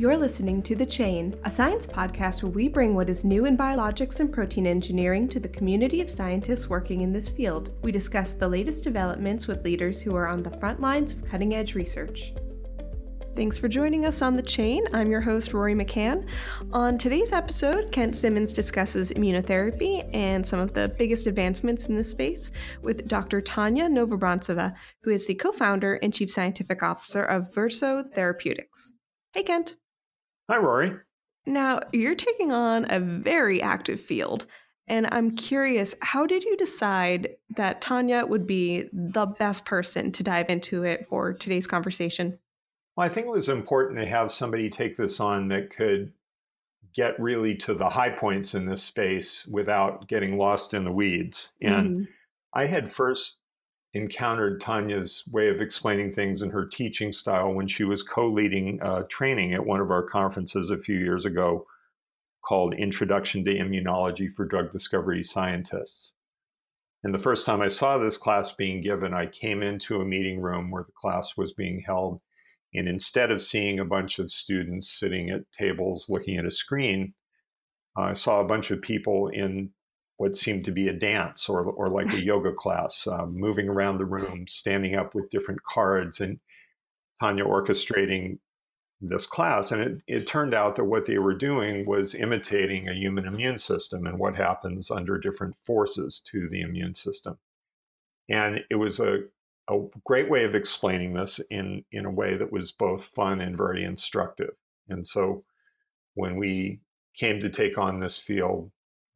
You're 0.00 0.16
listening 0.16 0.62
to 0.62 0.74
The 0.74 0.86
Chain, 0.86 1.38
a 1.44 1.50
science 1.50 1.86
podcast 1.86 2.42
where 2.42 2.50
we 2.50 2.68
bring 2.68 2.94
what 2.94 3.10
is 3.10 3.22
new 3.22 3.44
in 3.44 3.54
biologics 3.54 4.18
and 4.20 4.32
protein 4.32 4.66
engineering 4.66 5.28
to 5.28 5.38
the 5.38 5.50
community 5.50 6.00
of 6.00 6.08
scientists 6.08 6.70
working 6.70 7.02
in 7.02 7.12
this 7.12 7.28
field. 7.28 7.72
We 7.82 7.92
discuss 7.92 8.32
the 8.32 8.48
latest 8.48 8.82
developments 8.82 9.46
with 9.46 9.62
leaders 9.62 10.00
who 10.00 10.16
are 10.16 10.26
on 10.26 10.42
the 10.42 10.56
front 10.56 10.80
lines 10.80 11.12
of 11.12 11.26
cutting 11.26 11.54
edge 11.54 11.74
research. 11.74 12.32
Thanks 13.36 13.58
for 13.58 13.68
joining 13.68 14.06
us 14.06 14.22
on 14.22 14.36
The 14.36 14.42
Chain. 14.42 14.86
I'm 14.94 15.10
your 15.10 15.20
host, 15.20 15.52
Rory 15.52 15.74
McCann. 15.74 16.26
On 16.72 16.96
today's 16.96 17.32
episode, 17.32 17.92
Kent 17.92 18.16
Simmons 18.16 18.54
discusses 18.54 19.12
immunotherapy 19.12 20.08
and 20.14 20.46
some 20.46 20.60
of 20.60 20.72
the 20.72 20.88
biggest 20.96 21.26
advancements 21.26 21.90
in 21.90 21.94
this 21.94 22.08
space 22.08 22.52
with 22.80 23.06
Dr. 23.06 23.42
Tanya 23.42 23.86
Novobrantseva, 23.86 24.74
who 25.02 25.10
is 25.10 25.26
the 25.26 25.34
co 25.34 25.52
founder 25.52 25.96
and 25.96 26.14
chief 26.14 26.30
scientific 26.30 26.82
officer 26.82 27.22
of 27.22 27.52
Verseau 27.54 28.02
Therapeutics. 28.14 28.94
Hey, 29.34 29.42
Kent. 29.42 29.76
Hi, 30.50 30.56
Rory. 30.56 30.96
Now, 31.46 31.78
you're 31.92 32.16
taking 32.16 32.50
on 32.50 32.84
a 32.90 32.98
very 32.98 33.62
active 33.62 34.00
field, 34.00 34.46
and 34.88 35.06
I'm 35.12 35.36
curious 35.36 35.94
how 36.02 36.26
did 36.26 36.42
you 36.42 36.56
decide 36.56 37.36
that 37.54 37.80
Tanya 37.80 38.26
would 38.26 38.48
be 38.48 38.88
the 38.92 39.26
best 39.26 39.64
person 39.64 40.10
to 40.10 40.24
dive 40.24 40.50
into 40.50 40.82
it 40.82 41.06
for 41.06 41.32
today's 41.32 41.68
conversation? 41.68 42.36
Well, 42.96 43.08
I 43.08 43.14
think 43.14 43.28
it 43.28 43.32
was 43.32 43.48
important 43.48 44.00
to 44.00 44.06
have 44.06 44.32
somebody 44.32 44.68
take 44.68 44.96
this 44.96 45.20
on 45.20 45.46
that 45.48 45.70
could 45.70 46.12
get 46.96 47.20
really 47.20 47.54
to 47.54 47.74
the 47.74 47.88
high 47.88 48.10
points 48.10 48.54
in 48.54 48.66
this 48.66 48.82
space 48.82 49.46
without 49.52 50.08
getting 50.08 50.36
lost 50.36 50.74
in 50.74 50.82
the 50.82 50.90
weeds. 50.90 51.52
And 51.62 51.90
mm-hmm. 51.90 52.04
I 52.54 52.66
had 52.66 52.90
first 52.90 53.38
encountered 53.94 54.60
Tanya's 54.60 55.24
way 55.30 55.48
of 55.48 55.60
explaining 55.60 56.12
things 56.12 56.42
and 56.42 56.52
her 56.52 56.66
teaching 56.66 57.12
style 57.12 57.52
when 57.52 57.66
she 57.66 57.84
was 57.84 58.02
co 58.02 58.28
leading 58.28 58.80
uh, 58.82 59.02
training 59.08 59.54
at 59.54 59.66
one 59.66 59.80
of 59.80 59.90
our 59.90 60.02
conferences 60.02 60.70
a 60.70 60.78
few 60.78 60.96
years 60.96 61.24
ago 61.24 61.66
called 62.44 62.74
Introduction 62.74 63.44
to 63.44 63.54
Immunology 63.54 64.32
for 64.32 64.44
Drug 64.44 64.70
Discovery 64.72 65.22
Scientists. 65.22 66.14
And 67.02 67.14
the 67.14 67.18
first 67.18 67.46
time 67.46 67.62
I 67.62 67.68
saw 67.68 67.98
this 67.98 68.18
class 68.18 68.52
being 68.52 68.82
given, 68.82 69.14
I 69.14 69.26
came 69.26 69.62
into 69.62 70.00
a 70.00 70.04
meeting 70.04 70.40
room 70.40 70.70
where 70.70 70.84
the 70.84 70.92
class 70.92 71.36
was 71.36 71.52
being 71.52 71.82
held. 71.86 72.20
And 72.74 72.88
instead 72.88 73.30
of 73.30 73.42
seeing 73.42 73.80
a 73.80 73.84
bunch 73.84 74.18
of 74.18 74.30
students 74.30 74.98
sitting 74.98 75.30
at 75.30 75.50
tables 75.52 76.06
looking 76.08 76.36
at 76.36 76.44
a 76.44 76.50
screen, 76.50 77.14
I 77.96 78.12
saw 78.12 78.40
a 78.40 78.46
bunch 78.46 78.70
of 78.70 78.82
people 78.82 79.28
in 79.28 79.72
what 80.20 80.36
seemed 80.36 80.66
to 80.66 80.70
be 80.70 80.86
a 80.86 80.92
dance 80.92 81.48
or, 81.48 81.62
or 81.62 81.88
like 81.88 82.12
a 82.12 82.20
yoga 82.22 82.52
class, 82.52 83.06
uh, 83.06 83.24
moving 83.24 83.70
around 83.70 83.96
the 83.96 84.04
room, 84.04 84.44
standing 84.46 84.94
up 84.94 85.14
with 85.14 85.30
different 85.30 85.62
cards, 85.62 86.20
and 86.20 86.38
Tanya 87.18 87.42
orchestrating 87.44 88.38
this 89.00 89.26
class. 89.26 89.72
And 89.72 89.80
it, 89.80 90.02
it 90.06 90.26
turned 90.26 90.52
out 90.52 90.76
that 90.76 90.84
what 90.84 91.06
they 91.06 91.16
were 91.16 91.32
doing 91.32 91.86
was 91.86 92.14
imitating 92.14 92.86
a 92.86 92.92
human 92.92 93.24
immune 93.24 93.58
system 93.58 94.06
and 94.06 94.18
what 94.18 94.36
happens 94.36 94.90
under 94.90 95.16
different 95.16 95.56
forces 95.56 96.20
to 96.26 96.50
the 96.50 96.60
immune 96.60 96.92
system. 96.92 97.38
And 98.28 98.60
it 98.68 98.76
was 98.76 99.00
a, 99.00 99.20
a 99.70 99.78
great 100.04 100.28
way 100.28 100.44
of 100.44 100.54
explaining 100.54 101.14
this 101.14 101.40
in, 101.48 101.82
in 101.92 102.04
a 102.04 102.10
way 102.10 102.36
that 102.36 102.52
was 102.52 102.72
both 102.72 103.04
fun 103.04 103.40
and 103.40 103.56
very 103.56 103.84
instructive. 103.84 104.52
And 104.86 105.06
so 105.06 105.44
when 106.12 106.36
we 106.36 106.80
came 107.16 107.40
to 107.40 107.48
take 107.48 107.78
on 107.78 108.00
this 108.00 108.18
field, 108.18 108.70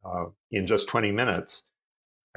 uh, 0.05 0.25
in 0.51 0.67
just 0.67 0.87
20 0.87 1.11
minutes, 1.11 1.63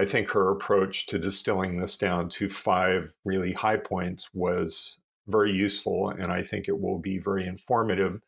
I 0.00 0.04
think 0.04 0.30
her 0.30 0.52
approach 0.52 1.06
to 1.06 1.18
distilling 1.18 1.78
this 1.78 1.96
down 1.96 2.28
to 2.30 2.48
five 2.48 3.12
really 3.24 3.52
high 3.52 3.76
points 3.76 4.28
was 4.32 4.98
very 5.26 5.52
useful. 5.52 6.10
And 6.10 6.32
I 6.32 6.42
think 6.42 6.68
it 6.68 6.80
will 6.80 6.98
be 6.98 7.18
very 7.18 7.46
informative 7.46 8.20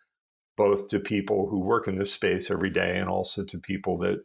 both 0.57 0.89
to 0.89 1.01
people 1.01 1.49
who 1.49 1.61
work 1.61 1.89
in 1.89 1.97
this 1.97 2.13
space 2.13 2.51
every 2.51 2.71
day 2.71 2.99
and 2.99 3.09
also 3.09 3.45
to 3.45 3.59
people 3.59 3.97
that 3.99 4.19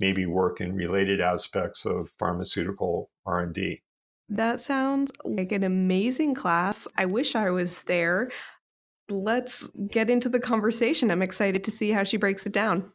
maybe 0.00 0.26
work 0.26 0.60
in 0.60 0.74
related 0.74 1.20
aspects 1.20 1.86
of 1.86 2.10
pharmaceutical 2.18 3.10
R&D. 3.26 3.80
That 4.28 4.60
sounds 4.60 5.10
like 5.24 5.52
an 5.52 5.64
amazing 5.64 6.34
class. 6.34 6.86
I 6.96 7.06
wish 7.06 7.34
I 7.34 7.48
was 7.50 7.84
there. 7.84 8.30
Let's 9.08 9.70
get 9.90 10.10
into 10.10 10.28
the 10.28 10.40
conversation. 10.40 11.10
I'm 11.10 11.22
excited 11.22 11.64
to 11.64 11.70
see 11.70 11.90
how 11.90 12.02
she 12.02 12.18
breaks 12.18 12.44
it 12.44 12.52
down. 12.52 12.92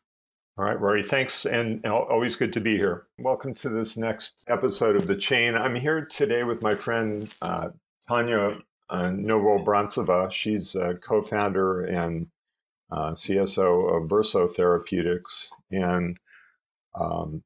All 0.56 0.66
right, 0.66 0.80
Rory, 0.80 1.02
thanks, 1.02 1.48
and 1.48 1.84
always 1.88 2.36
good 2.36 2.54
to 2.54 2.60
be 2.60 2.78
here. 2.78 3.08
Welcome 3.18 3.56
to 3.56 3.70
this 3.70 3.98
next 3.98 4.44
episode 4.48 4.96
of 4.96 5.08
The 5.08 5.16
Chain. 5.16 5.56
I'm 5.56 5.74
here 5.74 6.06
today 6.06 6.44
with 6.44 6.62
my 6.62 6.76
friend 6.76 7.28
uh, 7.42 7.70
Tanya 8.08 8.60
uh. 8.88 10.30
She's 10.30 10.76
a 10.76 10.94
co 10.94 11.24
founder 11.24 11.86
and 11.86 12.28
uh, 12.92 13.14
CSO 13.14 13.98
of 14.04 14.08
Verseau 14.08 14.56
Therapeutics. 14.56 15.50
And 15.72 16.20
um, 16.94 17.42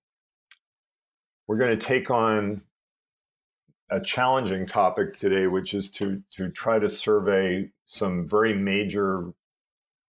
we're 1.47 1.59
going 1.59 1.79
to 1.79 1.85
take 1.85 2.11
on 2.11 2.61
a 3.89 4.01
challenging 4.01 4.65
topic 4.65 5.13
today, 5.13 5.47
which 5.47 5.73
is 5.73 5.89
to, 5.91 6.21
to 6.35 6.49
try 6.49 6.77
to 6.77 6.89
survey 6.89 7.69
some 7.85 8.27
very 8.27 8.53
major 8.53 9.31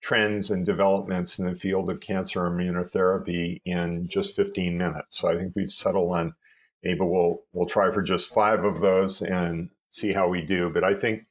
trends 0.00 0.50
and 0.50 0.64
developments 0.64 1.38
in 1.38 1.46
the 1.46 1.54
field 1.54 1.90
of 1.90 2.00
cancer 2.00 2.40
immunotherapy 2.40 3.60
in 3.64 4.08
just 4.08 4.36
15 4.36 4.78
minutes. 4.78 5.18
So 5.18 5.28
I 5.28 5.36
think 5.36 5.52
we've 5.54 5.72
settled 5.72 6.14
on 6.14 6.34
maybe 6.82 7.00
we'll 7.00 7.42
we'll 7.52 7.66
try 7.66 7.92
for 7.92 8.02
just 8.02 8.32
five 8.32 8.64
of 8.64 8.80
those 8.80 9.22
and 9.22 9.70
see 9.90 10.12
how 10.12 10.28
we 10.28 10.42
do. 10.42 10.70
But 10.72 10.84
I 10.84 10.94
think 10.94 11.24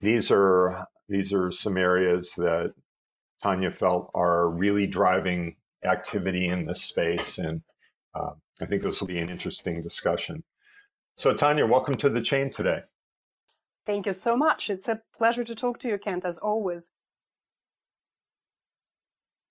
these 0.00 0.30
are 0.30 0.86
these 1.08 1.32
are 1.32 1.50
some 1.50 1.76
areas 1.76 2.32
that 2.36 2.74
Tanya 3.42 3.70
felt 3.70 4.10
are 4.14 4.50
really 4.50 4.86
driving 4.86 5.56
activity 5.84 6.46
in 6.48 6.66
this 6.66 6.82
space, 6.82 7.38
and 7.38 7.62
uh, 8.14 8.32
I 8.60 8.66
think 8.66 8.82
this 8.82 9.00
will 9.00 9.08
be 9.08 9.18
an 9.18 9.30
interesting 9.30 9.82
discussion. 9.82 10.44
So 11.16 11.34
Tanya, 11.34 11.66
welcome 11.66 11.96
to 11.98 12.08
the 12.08 12.22
chain 12.22 12.50
today. 12.50 12.82
Thank 13.84 14.06
you 14.06 14.12
so 14.12 14.36
much. 14.36 14.70
It's 14.70 14.88
a 14.88 15.02
pleasure 15.16 15.44
to 15.44 15.54
talk 15.54 15.78
to 15.80 15.88
you, 15.88 15.98
Kent, 15.98 16.24
as 16.24 16.38
always. 16.38 16.88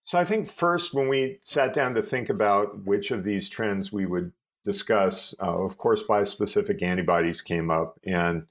So 0.03 0.17
I 0.17 0.25
think 0.25 0.51
first, 0.51 0.93
when 0.93 1.07
we 1.07 1.37
sat 1.41 1.73
down 1.73 1.93
to 1.95 2.01
think 2.01 2.29
about 2.29 2.85
which 2.85 3.11
of 3.11 3.23
these 3.23 3.49
trends 3.49 3.91
we 3.91 4.05
would 4.05 4.31
discuss, 4.65 5.35
uh, 5.41 5.63
of 5.63 5.77
course, 5.77 6.03
bispecific 6.03 6.81
antibodies 6.81 7.41
came 7.41 7.69
up, 7.69 7.99
and 8.05 8.45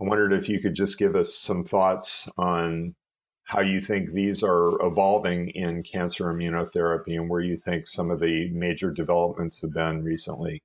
I 0.00 0.04
wondered 0.04 0.32
if 0.32 0.48
you 0.48 0.60
could 0.60 0.74
just 0.74 0.98
give 0.98 1.16
us 1.16 1.34
some 1.34 1.64
thoughts 1.64 2.28
on 2.36 2.94
how 3.44 3.60
you 3.60 3.80
think 3.80 4.12
these 4.12 4.42
are 4.42 4.80
evolving 4.80 5.50
in 5.50 5.82
cancer 5.82 6.24
immunotherapy 6.24 7.16
and 7.16 7.28
where 7.28 7.40
you 7.40 7.56
think 7.56 7.86
some 7.86 8.10
of 8.10 8.20
the 8.20 8.48
major 8.50 8.90
developments 8.90 9.60
have 9.60 9.72
been 9.72 10.02
recently. 10.02 10.62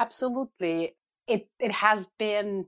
Absolutely. 0.00 0.96
It, 1.26 1.48
it 1.60 1.70
has 1.70 2.08
been 2.18 2.66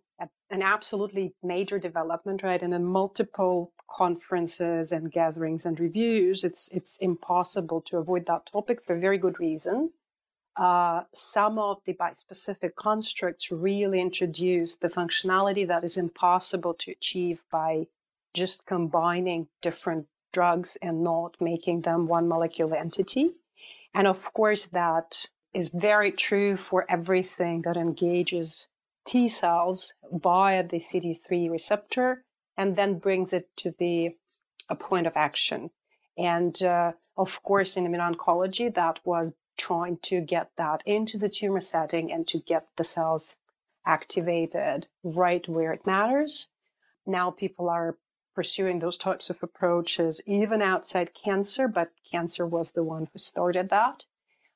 an 0.50 0.62
absolutely 0.62 1.34
major 1.42 1.78
development, 1.78 2.42
right? 2.42 2.62
And 2.62 2.72
in 2.72 2.84
multiple 2.84 3.70
conferences 3.90 4.92
and 4.92 5.10
gatherings 5.10 5.66
and 5.66 5.78
reviews, 5.78 6.44
it's 6.44 6.68
it's 6.68 6.96
impossible 6.98 7.80
to 7.82 7.98
avoid 7.98 8.26
that 8.26 8.46
topic 8.46 8.82
for 8.82 8.96
very 8.96 9.18
good 9.18 9.40
reason. 9.40 9.90
Uh, 10.56 11.02
some 11.12 11.58
of 11.58 11.78
the 11.84 11.92
bispecific 11.92 12.74
constructs 12.76 13.50
really 13.50 14.00
introduce 14.00 14.76
the 14.76 14.88
functionality 14.88 15.66
that 15.68 15.84
is 15.84 15.98
impossible 15.98 16.72
to 16.72 16.92
achieve 16.92 17.44
by 17.52 17.86
just 18.32 18.64
combining 18.64 19.48
different 19.60 20.06
drugs 20.32 20.78
and 20.80 21.02
not 21.02 21.36
making 21.40 21.82
them 21.82 22.06
one 22.06 22.28
molecular 22.28 22.76
entity. 22.76 23.32
And 23.92 24.06
of 24.06 24.32
course, 24.32 24.66
that 24.66 25.26
is 25.52 25.68
very 25.68 26.12
true 26.12 26.56
for 26.56 26.84
everything 26.88 27.62
that 27.62 27.76
engages 27.76 28.66
T 29.06 29.28
cells 29.28 29.94
via 30.12 30.62
the 30.66 30.78
CD3 30.78 31.50
receptor 31.50 32.24
and 32.56 32.76
then 32.76 32.98
brings 32.98 33.32
it 33.32 33.44
to 33.56 33.74
the 33.78 34.16
a 34.68 34.76
point 34.76 35.06
of 35.06 35.16
action. 35.16 35.70
And 36.18 36.60
uh, 36.62 36.92
of 37.16 37.42
course, 37.42 37.76
in 37.76 37.86
immuno-oncology, 37.86 38.74
that 38.74 38.98
was 39.04 39.34
trying 39.56 39.98
to 40.02 40.20
get 40.20 40.50
that 40.56 40.82
into 40.86 41.18
the 41.18 41.28
tumor 41.28 41.60
setting 41.60 42.12
and 42.12 42.26
to 42.28 42.38
get 42.38 42.66
the 42.76 42.84
cells 42.84 43.36
activated 43.84 44.88
right 45.04 45.46
where 45.48 45.72
it 45.72 45.86
matters. 45.86 46.48
Now 47.06 47.30
people 47.30 47.68
are 47.68 47.96
pursuing 48.34 48.80
those 48.80 48.98
types 48.98 49.30
of 49.30 49.42
approaches 49.42 50.20
even 50.26 50.60
outside 50.60 51.14
cancer, 51.14 51.68
but 51.68 51.92
cancer 52.10 52.46
was 52.46 52.72
the 52.72 52.84
one 52.84 53.08
who 53.12 53.18
started 53.18 53.68
that. 53.70 54.04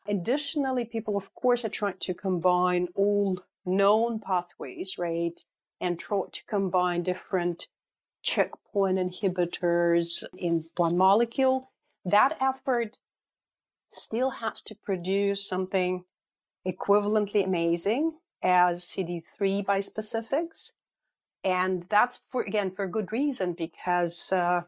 Additionally, 0.06 0.84
people, 0.84 1.16
of 1.16 1.34
course, 1.34 1.64
are 1.64 1.70
trying 1.70 1.94
to 2.00 2.14
combine 2.14 2.88
all 2.94 3.38
known 3.64 4.20
pathways, 4.20 4.96
right? 4.98 5.38
And 5.80 5.98
try 5.98 6.22
to 6.32 6.44
combine 6.46 7.02
different 7.02 7.68
checkpoint 8.22 8.98
inhibitors 8.98 10.24
in 10.36 10.60
one 10.76 10.96
molecule. 10.96 11.70
That 12.04 12.36
effort 12.40 12.98
still 13.88 14.30
has 14.30 14.62
to 14.62 14.74
produce 14.74 15.46
something 15.46 16.04
equivalently 16.66 17.44
amazing 17.44 18.12
as 18.42 18.84
CD3 18.84 19.64
bispecifics. 19.64 20.72
And 21.42 21.84
that's 21.84 22.20
for, 22.30 22.42
again, 22.42 22.70
for 22.70 22.86
good 22.86 23.12
reason, 23.12 23.54
because 23.54 24.30
uh, 24.32 24.62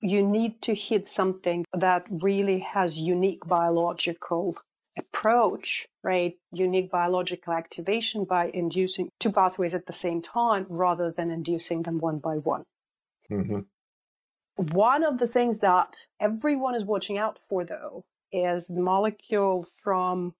you 0.00 0.26
need 0.26 0.62
to 0.62 0.74
hit 0.74 1.06
something 1.06 1.64
that 1.72 2.06
really 2.10 2.60
has 2.60 2.98
unique 2.98 3.46
biological 3.46 4.56
approach, 4.98 5.86
right? 6.02 6.34
Unique 6.52 6.90
biological 6.90 7.52
activation 7.52 8.24
by 8.24 8.50
inducing 8.52 9.10
two 9.18 9.32
pathways 9.32 9.74
at 9.74 9.86
the 9.86 9.92
same 9.92 10.20
time 10.20 10.66
rather 10.68 11.10
than 11.10 11.30
inducing 11.30 11.82
them 11.82 11.98
one 11.98 12.18
by 12.18 12.36
one. 12.36 12.64
Mm-hmm. 13.30 13.60
One 14.72 15.04
of 15.04 15.18
the 15.18 15.28
things 15.28 15.58
that 15.58 16.06
everyone 16.18 16.74
is 16.74 16.84
watching 16.84 17.16
out 17.16 17.38
for, 17.38 17.64
though, 17.64 18.04
is 18.32 18.66
the 18.66 18.80
molecule 18.80 19.64
from 19.82 20.34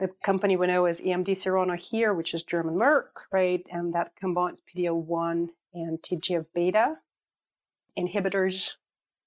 the 0.00 0.08
company 0.24 0.56
we 0.56 0.66
know 0.66 0.84
as 0.84 1.00
EMD 1.00 1.30
Serono 1.30 1.78
here, 1.78 2.14
which 2.14 2.34
is 2.34 2.42
German 2.42 2.74
Merck, 2.74 3.26
right? 3.32 3.64
And 3.70 3.94
that 3.94 4.12
combines 4.16 4.60
PD-L1 4.60 5.48
and 5.74 5.98
TGF 6.00 6.46
beta 6.54 6.96
inhibitors. 7.96 8.74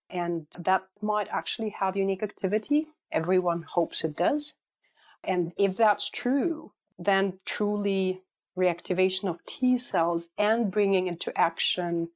And 0.10 0.48
that 0.58 0.84
might 1.02 1.28
actually 1.30 1.70
have 1.80 1.96
unique 1.96 2.24
activity. 2.24 2.88
Everyone 3.12 3.64
hopes 3.64 4.04
it 4.04 4.16
does. 4.16 4.56
And 5.24 5.54
if 5.58 5.78
that's 5.78 6.10
true, 6.10 6.72
then 6.98 7.40
truly 7.46 8.22
reactivation 8.58 9.30
of 9.30 9.42
T 9.44 9.78
cells 9.78 10.30
and 10.38 10.72
bringing 10.72 11.08
into 11.08 11.38
action 11.38 12.10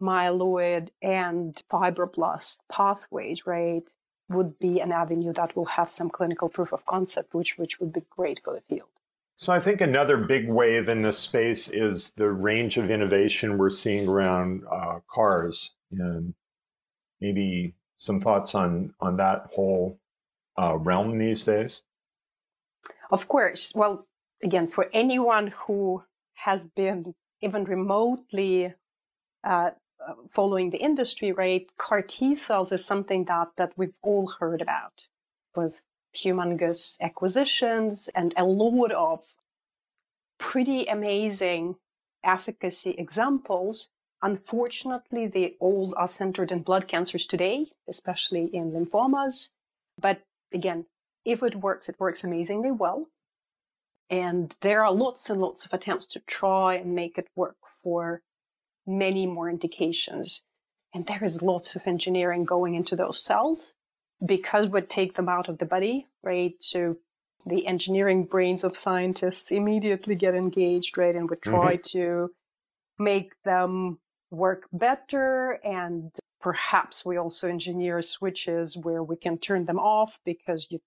myeloid 0.00 0.90
and 1.02 1.62
fibroblast 1.70 2.58
pathways, 2.70 3.46
right, 3.46 3.88
would 4.28 4.58
be 4.58 4.80
an 4.80 4.92
avenue 4.92 5.32
that 5.32 5.56
will 5.56 5.64
have 5.64 5.88
some 5.88 6.10
clinical 6.10 6.48
proof 6.48 6.72
of 6.72 6.84
concept, 6.86 7.34
which, 7.34 7.56
which 7.56 7.78
would 7.80 7.92
be 7.92 8.02
great 8.10 8.40
for 8.42 8.52
the 8.54 8.60
field. 8.62 8.88
So 9.38 9.52
I 9.52 9.60
think 9.60 9.80
another 9.80 10.16
big 10.16 10.48
wave 10.48 10.88
in 10.88 11.02
this 11.02 11.18
space 11.18 11.68
is 11.68 12.12
the 12.16 12.30
range 12.30 12.78
of 12.78 12.90
innovation 12.90 13.58
we're 13.58 13.70
seeing 13.70 14.08
around 14.08 14.62
uh, 14.70 15.00
CARs, 15.12 15.72
and 15.92 16.34
maybe 17.20 17.74
some 17.96 18.20
thoughts 18.20 18.54
on 18.54 18.94
on 18.98 19.18
that 19.18 19.48
whole 19.54 19.98
uh, 20.58 20.76
realm 20.76 21.18
these 21.18 21.44
days. 21.44 21.82
Of 23.10 23.28
course. 23.28 23.72
Well, 23.74 24.06
again, 24.42 24.68
for 24.68 24.88
anyone 24.92 25.52
who 25.66 26.04
has 26.34 26.68
been 26.68 27.14
even 27.40 27.64
remotely 27.64 28.74
uh, 29.44 29.70
following 30.30 30.70
the 30.70 30.78
industry, 30.78 31.32
right, 31.32 31.66
CAR 31.76 32.02
T 32.02 32.34
cells 32.34 32.72
is 32.72 32.84
something 32.84 33.24
that 33.24 33.48
that 33.56 33.72
we've 33.76 33.98
all 34.02 34.26
heard 34.40 34.62
about 34.62 35.06
with 35.54 35.84
humongous 36.14 36.96
acquisitions 37.00 38.08
and 38.14 38.32
a 38.36 38.44
lot 38.44 38.92
of 38.92 39.34
pretty 40.38 40.86
amazing 40.86 41.76
efficacy 42.24 42.90
examples. 42.98 43.90
Unfortunately, 44.22 45.26
they 45.26 45.54
all 45.60 45.94
are 45.96 46.08
centered 46.08 46.50
in 46.50 46.62
blood 46.62 46.88
cancers 46.88 47.26
today, 47.26 47.66
especially 47.88 48.46
in 48.54 48.72
lymphomas. 48.72 49.50
But 50.00 50.22
again, 50.52 50.86
if 51.24 51.42
it 51.42 51.56
works, 51.56 51.88
it 51.88 51.96
works 51.98 52.24
amazingly 52.24 52.70
well. 52.70 53.08
And 54.08 54.56
there 54.60 54.84
are 54.84 54.92
lots 54.92 55.28
and 55.30 55.40
lots 55.40 55.64
of 55.64 55.72
attempts 55.72 56.06
to 56.06 56.20
try 56.20 56.74
and 56.74 56.94
make 56.94 57.18
it 57.18 57.28
work 57.34 57.56
for 57.82 58.22
many 58.86 59.26
more 59.26 59.50
indications. 59.50 60.42
And 60.94 61.06
there 61.06 61.24
is 61.24 61.42
lots 61.42 61.74
of 61.74 61.86
engineering 61.86 62.44
going 62.44 62.74
into 62.74 62.94
those 62.94 63.22
cells 63.22 63.74
because 64.24 64.68
we 64.68 64.80
take 64.82 65.14
them 65.14 65.28
out 65.28 65.48
of 65.48 65.58
the 65.58 65.66
body, 65.66 66.06
right? 66.22 66.54
So 66.60 66.96
the 67.44 67.66
engineering 67.66 68.24
brains 68.24 68.64
of 68.64 68.76
scientists 68.76 69.50
immediately 69.50 70.14
get 70.14 70.34
engaged, 70.34 70.96
right? 70.96 71.14
And 71.14 71.28
we 71.28 71.36
try 71.36 71.74
mm-hmm. 71.74 71.98
to 71.98 72.30
make 72.98 73.34
them 73.44 73.98
work 74.30 74.68
better. 74.72 75.60
And 75.64 76.12
perhaps 76.46 77.04
we 77.04 77.16
also 77.16 77.48
engineer 77.48 78.00
switches 78.00 78.76
where 78.76 79.02
we 79.02 79.16
can 79.16 79.36
turn 79.36 79.64
them 79.64 79.80
off 79.80 80.20
because 80.24 80.68
you 80.70 80.78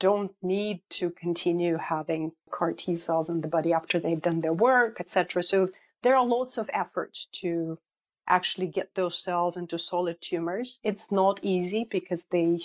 don't 0.00 0.32
need 0.42 0.80
to 0.90 1.10
continue 1.10 1.76
having 1.76 2.32
CAR 2.50 2.72
T 2.72 2.96
cells 2.96 3.28
in 3.28 3.40
the 3.40 3.46
body 3.46 3.72
after 3.72 4.00
they've 4.00 4.20
done 4.20 4.40
their 4.40 4.52
work, 4.52 4.96
etc. 4.98 5.44
So 5.44 5.68
there 6.02 6.16
are 6.16 6.26
lots 6.26 6.58
of 6.58 6.68
efforts 6.72 7.28
to 7.40 7.78
actually 8.26 8.66
get 8.66 8.96
those 8.96 9.16
cells 9.16 9.56
into 9.56 9.78
solid 9.78 10.20
tumors. 10.20 10.80
It's 10.82 11.12
not 11.12 11.38
easy 11.40 11.86
because 11.88 12.26
they 12.32 12.58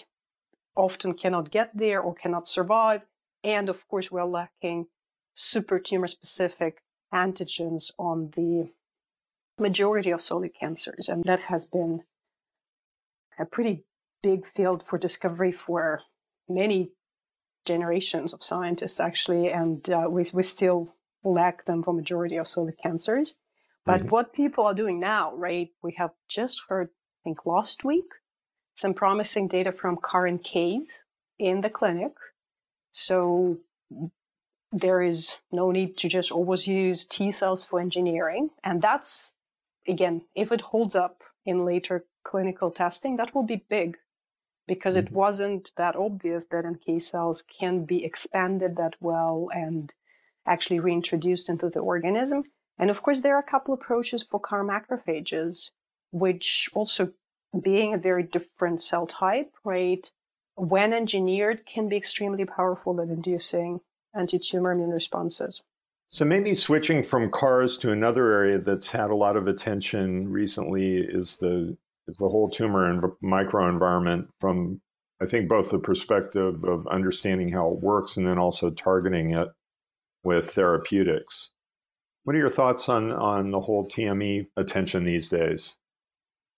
often 0.76 1.14
cannot 1.14 1.52
get 1.52 1.70
there 1.78 2.02
or 2.02 2.16
cannot 2.16 2.48
survive. 2.48 3.04
And 3.44 3.70
of 3.70 3.88
course, 3.88 4.12
we're 4.12 4.26
lacking 4.26 4.88
super 5.36 5.78
tumor 5.78 6.08
specific 6.08 6.82
antigens 7.14 7.92
on 8.00 8.32
the 8.36 8.72
majority 9.60 10.10
of 10.10 10.24
solid 10.24 10.54
cancers. 10.60 11.08
And 11.08 11.24
that 11.26 11.42
has 11.42 11.66
been 11.66 12.02
a 13.42 13.46
pretty 13.46 13.86
big 14.22 14.46
field 14.46 14.84
for 14.84 14.98
discovery 14.98 15.52
for 15.52 16.02
many 16.48 16.92
generations 17.66 18.34
of 18.34 18.44
scientists, 18.44 19.00
actually. 19.00 19.50
And 19.50 19.90
uh, 19.90 20.08
we, 20.10 20.26
we 20.34 20.44
still 20.44 20.96
lack 21.24 21.66
them 21.66 21.84
for 21.84 21.94
majority 21.94 22.38
of 22.38 22.48
solid 22.48 22.76
cancers. 22.82 23.36
But 23.86 24.02
mm-hmm. 24.02 24.10
what 24.10 24.34
people 24.34 24.66
are 24.66 24.74
doing 24.74 25.00
now, 25.00 25.34
right? 25.36 25.70
We 25.82 25.96
have 25.98 26.12
just 26.30 26.62
heard, 26.70 26.90
I 26.90 27.20
think 27.24 27.46
last 27.46 27.84
week, 27.84 28.06
some 28.78 28.94
promising 28.94 29.48
data 29.48 29.72
from 29.72 29.98
CAR-NKs 29.98 31.00
in 31.40 31.62
the 31.62 31.70
clinic. 31.70 32.14
So 32.92 33.58
there 34.72 35.02
is 35.02 35.38
no 35.52 35.72
need 35.72 35.98
to 35.98 36.08
just 36.08 36.32
always 36.32 36.68
use 36.68 37.06
T 37.06 37.32
cells 37.32 37.64
for 37.64 37.80
engineering. 37.80 38.50
And 38.64 38.82
that's, 38.82 39.34
again, 39.88 40.22
if 40.36 40.52
it 40.52 40.62
holds 40.62 40.96
up 40.96 41.24
in 41.46 41.66
later 41.66 42.06
clinical 42.24 42.72
testing, 42.72 43.18
that 43.18 43.34
will 43.34 43.44
be 43.44 43.66
big 43.70 43.98
because 44.68 44.96
mm-hmm. 44.96 45.08
it 45.08 45.14
wasn't 45.14 45.74
that 45.78 45.96
obvious 45.96 46.46
that 46.48 46.66
NK 46.66 47.02
cells 47.02 47.42
can 47.42 47.86
be 47.86 48.04
expanded 48.06 48.76
that 48.78 48.96
well 49.02 49.50
and 49.54 49.94
actually 50.46 50.80
reintroduced 50.80 51.50
into 51.50 51.70
the 51.70 51.80
organism. 51.80 52.44
And 52.78 52.90
of 52.90 53.04
course, 53.04 53.22
there 53.22 53.36
are 53.36 53.40
a 53.40 53.44
couple 53.44 53.74
approaches 53.74 54.24
for 54.24 54.40
CAR 54.40 54.64
macrophages, 54.64 55.72
which 56.12 56.70
also 56.74 57.12
being 57.62 57.94
a 57.94 57.98
very 57.98 58.24
different 58.24 58.82
cell 58.82 59.06
type, 59.06 59.52
right? 59.64 60.10
When 60.56 60.94
engineered, 60.94 61.66
can 61.66 61.90
be 61.90 61.98
extremely 61.98 62.46
powerful 62.46 63.00
at 63.02 63.10
inducing 63.10 63.82
anti-tumor 64.16 64.72
immune 64.72 64.90
responses. 64.90 65.64
So 66.08 66.26
maybe 66.26 66.56
switching 66.56 67.04
from 67.04 67.32
CARs 67.32 67.78
to 67.80 67.92
another 67.92 68.32
area 68.32 68.60
that's 68.60 68.88
had 68.88 69.12
a 69.12 69.16
lot 69.16 69.38
of 69.38 69.48
attention 69.48 70.30
recently 70.30 70.98
is 70.98 71.38
the 71.38 71.78
is 72.08 72.18
the 72.18 72.30
whole 72.30 72.50
tumor 72.50 72.90
and 72.90 73.02
microenvironment 73.24 74.28
from 74.40 74.82
I 75.22 75.28
think 75.28 75.48
both 75.48 75.70
the 75.70 75.78
perspective 75.78 76.64
of 76.64 76.88
understanding 76.88 77.52
how 77.52 77.70
it 77.70 77.80
works 77.80 78.18
and 78.18 78.26
then 78.26 78.40
also 78.40 78.72
targeting 78.72 79.36
it 79.36 79.50
with 80.24 80.52
therapeutics. 80.52 81.52
What 82.24 82.36
are 82.36 82.40
your 82.40 82.50
thoughts 82.50 82.90
on, 82.90 83.12
on 83.12 83.52
the 83.52 83.62
whole 83.62 83.88
TME 83.88 84.48
attention 84.58 85.06
these 85.06 85.30
days? 85.30 85.76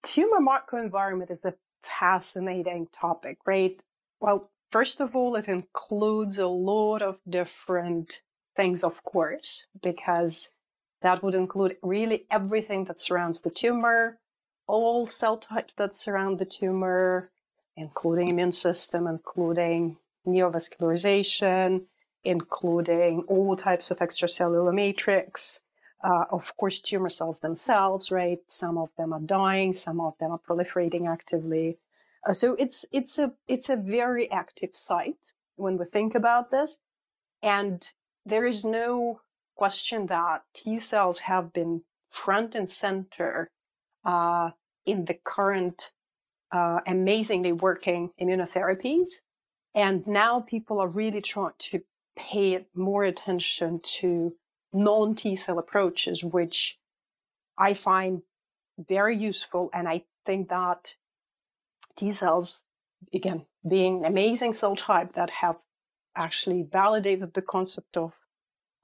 Tumor 0.04 0.40
microenvironment 0.40 1.30
is 1.30 1.44
a 1.44 1.56
fascinating 1.84 2.88
topic, 2.94 3.38
right? 3.46 3.82
Well, 4.22 4.50
first 4.72 5.02
of 5.02 5.14
all, 5.16 5.36
it 5.36 5.50
includes 5.50 6.38
a 6.38 6.48
lot 6.48 7.02
of 7.02 7.20
different 7.30 8.22
things, 8.56 8.84
of 8.84 9.04
course, 9.04 9.68
because 9.82 10.56
that 11.02 11.22
would 11.22 11.36
include 11.36 11.78
really 11.82 12.26
everything 12.32 12.86
that 12.86 13.00
surrounds 13.00 13.42
the 13.42 13.50
tumor, 13.50 14.20
all 14.68 15.08
cell 15.08 15.38
types 15.38 15.74
that 15.74 15.96
surround 15.96 16.38
the 16.38 16.46
tumor, 16.46 17.24
including 17.76 18.30
immune 18.30 18.52
system, 18.52 19.08
including 19.08 19.98
neovascularization, 20.28 21.86
including 22.24 23.24
all 23.28 23.56
types 23.56 23.92
of 23.92 24.00
extracellular 24.00 24.74
matrix. 24.74 25.60
Uh, 26.04 26.26
of 26.32 26.56
course, 26.58 26.80
tumor 26.80 27.10
cells 27.10 27.40
themselves, 27.40 28.12
right? 28.12 28.40
Some 28.48 28.78
of 28.78 28.90
them 28.98 29.14
are 29.14 29.22
dying, 29.22 29.74
some 29.74 30.02
of 30.02 30.14
them 30.20 30.32
are 30.32 30.40
proliferating 30.40 31.10
actively. 31.10 31.78
Uh, 32.28 32.34
so 32.34 32.56
it's 32.56 32.86
it's 32.92 33.18
a 33.20 33.34
it's 33.48 33.70
a 33.70 33.76
very 33.76 34.30
active 34.32 34.72
site 34.74 35.34
when 35.56 35.78
we 35.78 35.86
think 35.86 36.16
about 36.16 36.52
this, 36.52 36.80
and 37.42 37.90
there 38.26 38.46
is 38.46 38.66
no 38.66 39.22
question 39.56 40.08
that 40.08 40.44
T 40.54 40.80
cells 40.80 41.20
have 41.20 41.54
been 41.54 41.84
front 42.10 42.56
and 42.56 42.70
center 42.70 43.50
uh, 44.06 44.52
in 44.86 45.06
the 45.06 45.16
current 45.24 45.92
uh, 46.52 46.80
amazingly 46.86 47.52
working 47.52 48.12
immunotherapies. 48.22 49.22
And 49.76 50.06
now 50.06 50.42
people 50.42 50.80
are 50.80 50.88
really 50.88 51.22
trying 51.22 51.54
to 51.58 51.82
pay 52.16 52.66
more 52.76 53.04
attention 53.04 53.80
to 53.84 54.36
non 54.72 55.16
T 55.16 55.36
cell 55.36 55.58
approaches, 55.58 56.24
which 56.24 56.78
I 57.58 57.74
find 57.74 58.22
very 58.78 59.16
useful. 59.16 59.70
And 59.74 59.88
I 59.88 60.04
think 60.26 60.50
that 60.50 60.96
T 61.96 62.12
cells, 62.12 62.66
again, 63.14 63.46
being 63.68 64.06
amazing 64.06 64.54
cell 64.54 64.76
type 64.76 65.14
that 65.14 65.30
have 65.42 65.62
actually 66.16 66.64
validated 66.64 67.34
the 67.34 67.42
concept 67.42 67.98
of 67.98 68.20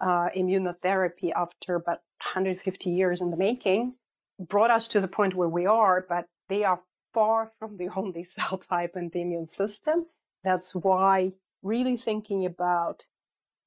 uh, 0.01 0.29
immunotherapy 0.35 1.31
after 1.35 1.75
about 1.75 1.99
150 2.33 2.89
years 2.89 3.21
in 3.21 3.31
the 3.31 3.37
making, 3.37 3.95
brought 4.39 4.71
us 4.71 4.87
to 4.89 5.01
the 5.01 5.07
point 5.07 5.35
where 5.35 5.49
we 5.49 5.65
are, 5.65 6.05
but 6.07 6.25
they 6.47 6.63
are 6.63 6.81
far 7.13 7.47
from 7.59 7.77
the 7.77 7.89
only 7.95 8.23
cell 8.23 8.57
type 8.57 8.93
in 8.95 9.09
the 9.13 9.21
immune 9.21 9.47
system. 9.47 10.05
That's 10.43 10.73
why 10.73 11.33
really 11.61 11.97
thinking 11.97 12.45
about 12.45 13.05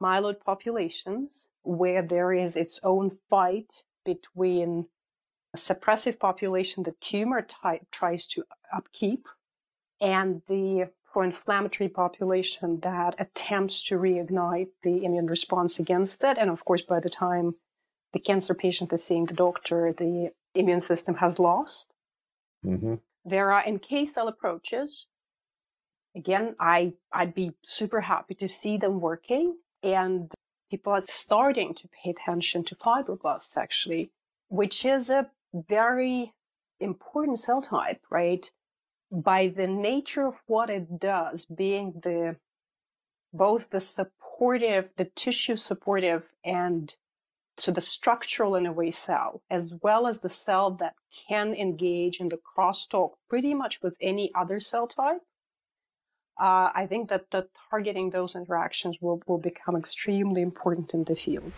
myeloid 0.02 0.40
populations 0.40 1.48
where 1.62 2.02
there 2.02 2.32
is 2.32 2.56
its 2.56 2.80
own 2.82 3.18
fight 3.28 3.84
between 4.04 4.86
a 5.54 5.58
suppressive 5.58 6.18
population 6.18 6.82
the 6.82 6.94
tumor 7.00 7.42
type 7.42 7.82
tries 7.92 8.26
to 8.26 8.42
upkeep 8.74 9.26
and 10.00 10.42
the 10.48 10.88
pro-inflammatory 11.12 11.88
population 11.88 12.80
that 12.82 13.14
attempts 13.18 13.82
to 13.82 13.96
reignite 13.96 14.68
the 14.82 15.04
immune 15.04 15.26
response 15.26 15.78
against 15.78 16.20
that 16.20 16.38
And 16.38 16.50
of 16.50 16.64
course, 16.64 16.82
by 16.82 17.00
the 17.00 17.10
time 17.10 17.54
the 18.12 18.18
cancer 18.18 18.54
patient 18.54 18.92
is 18.92 19.04
seeing 19.04 19.26
the 19.26 19.34
doctor, 19.34 19.92
the 19.92 20.30
immune 20.54 20.80
system 20.80 21.16
has 21.16 21.38
lost. 21.38 21.92
Mm-hmm. 22.64 22.94
There 23.24 23.52
are 23.52 23.64
NK 23.68 24.08
cell 24.08 24.28
approaches. 24.28 25.06
Again, 26.14 26.56
I, 26.60 26.94
I'd 27.12 27.34
be 27.34 27.52
super 27.62 28.02
happy 28.02 28.34
to 28.34 28.48
see 28.48 28.76
them 28.76 29.00
working. 29.00 29.56
And 29.82 30.32
people 30.70 30.92
are 30.92 31.02
starting 31.02 31.74
to 31.74 31.88
pay 31.88 32.10
attention 32.10 32.64
to 32.64 32.74
fibroblasts, 32.74 33.56
actually, 33.56 34.10
which 34.48 34.84
is 34.84 35.10
a 35.10 35.30
very 35.54 36.32
important 36.80 37.38
cell 37.38 37.62
type, 37.62 38.00
right? 38.10 38.50
By 39.10 39.48
the 39.48 39.66
nature 39.66 40.26
of 40.26 40.42
what 40.46 40.70
it 40.70 40.98
does, 40.98 41.44
being 41.44 42.00
the 42.02 42.36
both 43.32 43.70
the 43.70 43.80
supportive, 43.80 44.92
the 44.96 45.06
tissue 45.06 45.56
supportive, 45.56 46.32
and 46.44 46.94
so 47.62 47.70
the 47.70 47.80
structural 47.80 48.56
in 48.56 48.66
a 48.66 48.72
way 48.72 48.90
cell, 48.90 49.40
as 49.48 49.72
well 49.84 50.08
as 50.08 50.20
the 50.20 50.28
cell 50.28 50.72
that 50.72 50.94
can 51.28 51.54
engage 51.54 52.18
in 52.18 52.28
the 52.28 52.36
crosstalk 52.36 53.12
pretty 53.30 53.54
much 53.54 53.80
with 53.80 53.96
any 54.00 54.32
other 54.34 54.58
cell 54.58 54.88
type, 54.88 55.20
uh, 56.40 56.70
I 56.74 56.88
think 56.88 57.08
that 57.10 57.30
the 57.30 57.46
targeting 57.70 58.10
those 58.10 58.34
interactions 58.34 58.98
will, 59.00 59.22
will 59.28 59.38
become 59.38 59.76
extremely 59.76 60.42
important 60.42 60.92
in 60.92 61.04
the 61.04 61.14
field. 61.14 61.52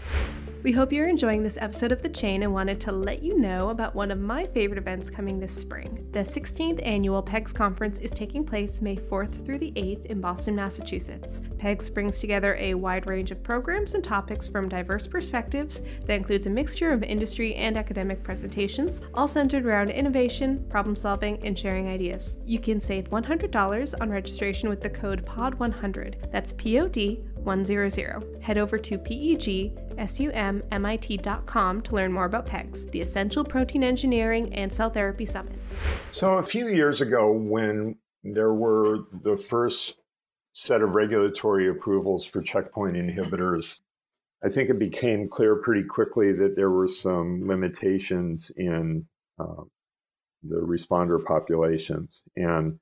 We 0.64 0.73
hope 0.73 0.94
you're 0.94 1.11
enjoying 1.11 1.42
this 1.42 1.59
episode 1.61 1.92
of 1.92 2.00
The 2.00 2.09
Chain 2.09 2.42
and 2.42 2.54
wanted 2.54 2.80
to 2.80 2.90
let 2.90 3.23
you 3.23 3.38
know 3.38 3.68
about 3.68 3.94
one 3.94 4.11
of 4.11 4.18
my 4.18 4.47
favorite 4.47 4.78
events 4.78 5.11
coming 5.11 5.38
this 5.38 5.54
spring. 5.54 6.09
The 6.12 6.21
16th 6.21 6.80
annual 6.83 7.23
PEGS 7.23 7.52
conference 7.52 7.99
is 7.99 8.11
taking 8.12 8.47
place 8.47 8.80
May 8.80 8.97
4th 8.97 9.44
through 9.44 9.59
the 9.59 9.73
8th 9.73 10.06
in 10.06 10.23
Boston, 10.23 10.56
Massachusetts. 10.56 11.42
PEGS 11.59 11.90
brings 11.92 12.18
together 12.18 12.56
a 12.59 12.73
wide 12.73 13.06
range 13.06 13.30
of 13.30 13.42
programs 13.42 13.92
and 13.92 14.02
topics 14.02 14.49
from 14.49 14.71
diverse 14.71 15.06
perspectives 15.06 15.83
that 16.06 16.14
includes 16.14 16.47
a 16.47 16.50
mixture 16.50 16.92
of 16.92 17.02
industry 17.02 17.54
and 17.56 17.76
academic 17.76 18.23
presentations, 18.23 19.02
all 19.12 19.28
centered 19.28 19.66
around 19.66 19.90
innovation, 19.90 20.64
problem 20.71 20.97
solving, 20.97 21.44
and 21.44 21.59
sharing 21.59 21.88
ideas. 21.88 22.38
You 22.47 22.59
can 22.59 22.80
save 22.80 23.11
$100 23.11 23.94
on 24.00 24.09
registration 24.09 24.71
with 24.71 24.80
the 24.80 24.88
code 24.88 25.26
POD100. 25.26 26.33
That's 26.33 26.52
P 26.52 26.80
O 26.80 26.88
D 26.88 27.23
100. 27.45 28.43
Head 28.43 28.59
over 28.59 28.79
to 28.79 28.99
PEGSUMMIT.com 28.99 31.83
to 31.83 31.95
learn 31.95 32.13
more 32.13 32.25
about 32.25 32.47
PEGS, 32.47 32.91
the 32.91 33.01
Essential 33.01 33.45
Protein 33.45 33.85
Engineering 33.85 34.53
and 34.55 34.73
Cell 34.73 34.91
Therapy 34.91 35.27
Summit. 35.27 35.57
So, 36.11 36.39
a 36.39 36.45
few 36.45 36.69
years 36.69 37.01
ago, 37.01 37.33
when 37.33 37.97
there 38.23 38.55
were 38.55 39.01
the 39.23 39.37
first 39.37 39.97
set 40.53 40.83
of 40.83 40.95
regulatory 40.95 41.69
approvals 41.69 42.25
for 42.25 42.41
checkpoint 42.41 42.97
inhibitors, 42.97 43.79
I 44.45 44.49
think 44.49 44.71
it 44.71 44.79
became 44.79 45.29
clear 45.29 45.57
pretty 45.57 45.85
quickly 45.85 46.33
that 46.33 46.57
there 46.57 46.71
were 46.71 46.89
some 46.89 47.47
limitations 47.47 48.51
in 48.57 49.07
uh, 49.39 49.65
the 50.43 50.57
responder 50.57 51.25
populations. 51.25 52.25
And 52.37 52.79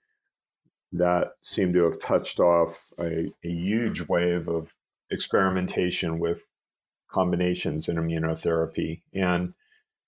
that 0.92 1.32
seemed 1.40 1.74
to 1.74 1.84
have 1.84 1.98
touched 1.98 2.38
off 2.38 2.86
a, 2.98 3.32
a 3.44 3.48
huge 3.48 4.02
wave 4.08 4.48
of 4.48 4.68
experimentation 5.10 6.18
with 6.18 6.42
combinations 7.10 7.88
in 7.88 7.96
immunotherapy. 7.96 9.02
And 9.14 9.54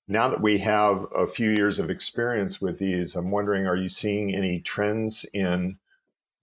now 0.09 0.29
that 0.29 0.43
we 0.43 0.59
have 0.59 1.07
a 1.17 1.27
few 1.27 1.55
years 1.57 1.79
of 1.79 1.91
experience 1.91 2.61
with 2.61 2.79
these, 2.79 3.15
I'm 3.15 3.31
wondering 3.31 3.67
are 3.67 3.77
you 3.77 3.89
seeing 3.89 4.35
any 4.35 4.61
trends 4.61 5.25
in 5.33 5.79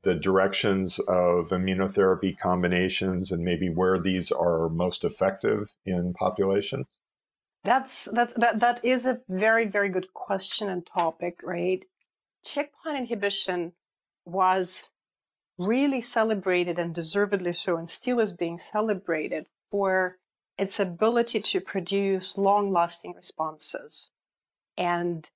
the 0.03 0.15
directions 0.15 0.97
of 1.07 1.49
immunotherapy 1.49 2.37
combinations 2.37 3.31
and 3.31 3.43
maybe 3.43 3.69
where 3.69 3.99
these 3.99 4.31
are 4.31 4.69
most 4.69 5.03
effective 5.03 5.69
in 5.85 6.13
populations? 6.13 6.87
That's 7.63 8.05
that 8.05 8.33
that 8.39 8.59
that 8.59 8.83
is 8.83 9.05
a 9.05 9.19
very 9.29 9.67
very 9.67 9.89
good 9.89 10.11
question 10.15 10.67
and 10.67 10.83
topic, 10.83 11.41
right? 11.43 11.85
Checkpoint 12.43 12.97
inhibition 12.97 13.73
was 14.25 14.89
really 15.57 16.01
celebrated 16.01 16.79
and 16.79 16.93
deservedly 16.93 17.53
so, 17.53 17.77
and 17.77 17.89
still 17.89 18.19
is 18.19 18.33
being 18.33 18.57
celebrated 18.57 19.45
for 19.69 20.17
its 20.57 20.79
ability 20.79 21.39
to 21.39 21.61
produce 21.61 22.37
long 22.37 22.71
lasting 22.71 23.13
responses. 23.15 24.09
And 24.77 25.29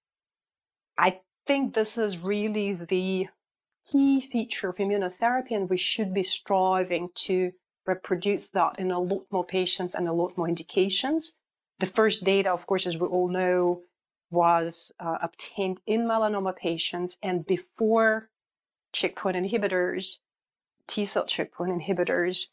I 0.97 1.17
think 1.45 1.73
this 1.73 1.97
is 1.97 2.17
really 2.17 2.73
the 2.73 3.27
key 3.91 4.21
feature 4.21 4.69
of 4.69 4.77
immunotherapy, 4.77 5.51
and 5.51 5.69
we 5.69 5.77
should 5.77 6.13
be 6.13 6.23
striving 6.23 7.09
to 7.15 7.51
reproduce 7.85 8.47
that 8.49 8.79
in 8.79 8.91
a 8.91 8.99
lot 8.99 9.25
more 9.31 9.45
patients 9.45 9.93
and 9.93 10.07
a 10.07 10.13
lot 10.13 10.37
more 10.37 10.47
indications. 10.47 11.33
The 11.79 11.85
first 11.85 12.23
data, 12.23 12.51
of 12.51 12.65
course, 12.65 12.87
as 12.87 12.97
we 12.97 13.07
all 13.07 13.27
know, 13.27 13.81
was 14.31 14.91
uh, 14.99 15.17
obtained 15.21 15.79
in 15.85 16.01
melanoma 16.01 16.55
patients, 16.55 17.17
and 17.21 17.45
before 17.45 18.29
checkpoint 18.95 19.35
inhibitors, 19.35 20.17
T 20.87 21.05
cell 21.05 21.25
checkpoint 21.25 21.71
inhibitors, 21.81 22.45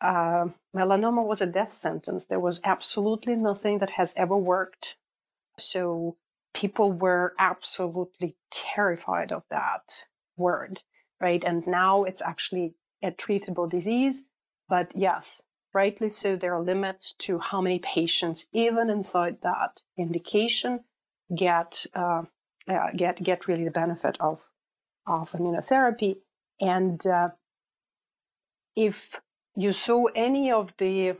uh, 0.00 0.46
melanoma 0.74 1.26
was 1.26 1.42
a 1.42 1.46
death 1.46 1.72
sentence. 1.72 2.24
There 2.24 2.40
was 2.40 2.60
absolutely 2.64 3.34
nothing 3.34 3.78
that 3.78 3.90
has 3.90 4.14
ever 4.16 4.36
worked. 4.36 4.96
So 5.58 6.16
people 6.54 6.92
were 6.92 7.34
absolutely 7.38 8.36
terrified 8.50 9.32
of 9.32 9.42
that 9.50 10.06
word, 10.36 10.80
right? 11.20 11.44
And 11.44 11.66
now 11.66 12.04
it's 12.04 12.22
actually 12.22 12.74
a 13.02 13.10
treatable 13.10 13.68
disease. 13.68 14.22
But 14.68 14.92
yes, 14.94 15.42
rightly 15.74 16.08
so, 16.08 16.36
there 16.36 16.54
are 16.54 16.62
limits 16.62 17.12
to 17.24 17.40
how 17.40 17.60
many 17.60 17.80
patients, 17.80 18.46
even 18.52 18.88
inside 18.88 19.38
that 19.42 19.82
indication, 19.98 20.84
get 21.34 21.86
uh, 21.94 22.22
uh, 22.68 22.90
get 22.96 23.22
get 23.22 23.48
really 23.48 23.64
the 23.64 23.70
benefit 23.70 24.16
of 24.20 24.48
of 25.10 25.32
immunotherapy. 25.32 26.18
And 26.60 27.04
uh, 27.06 27.30
if 28.76 29.20
you 29.56 29.72
saw 29.72 30.06
any 30.14 30.52
of 30.52 30.76
the 30.76 31.16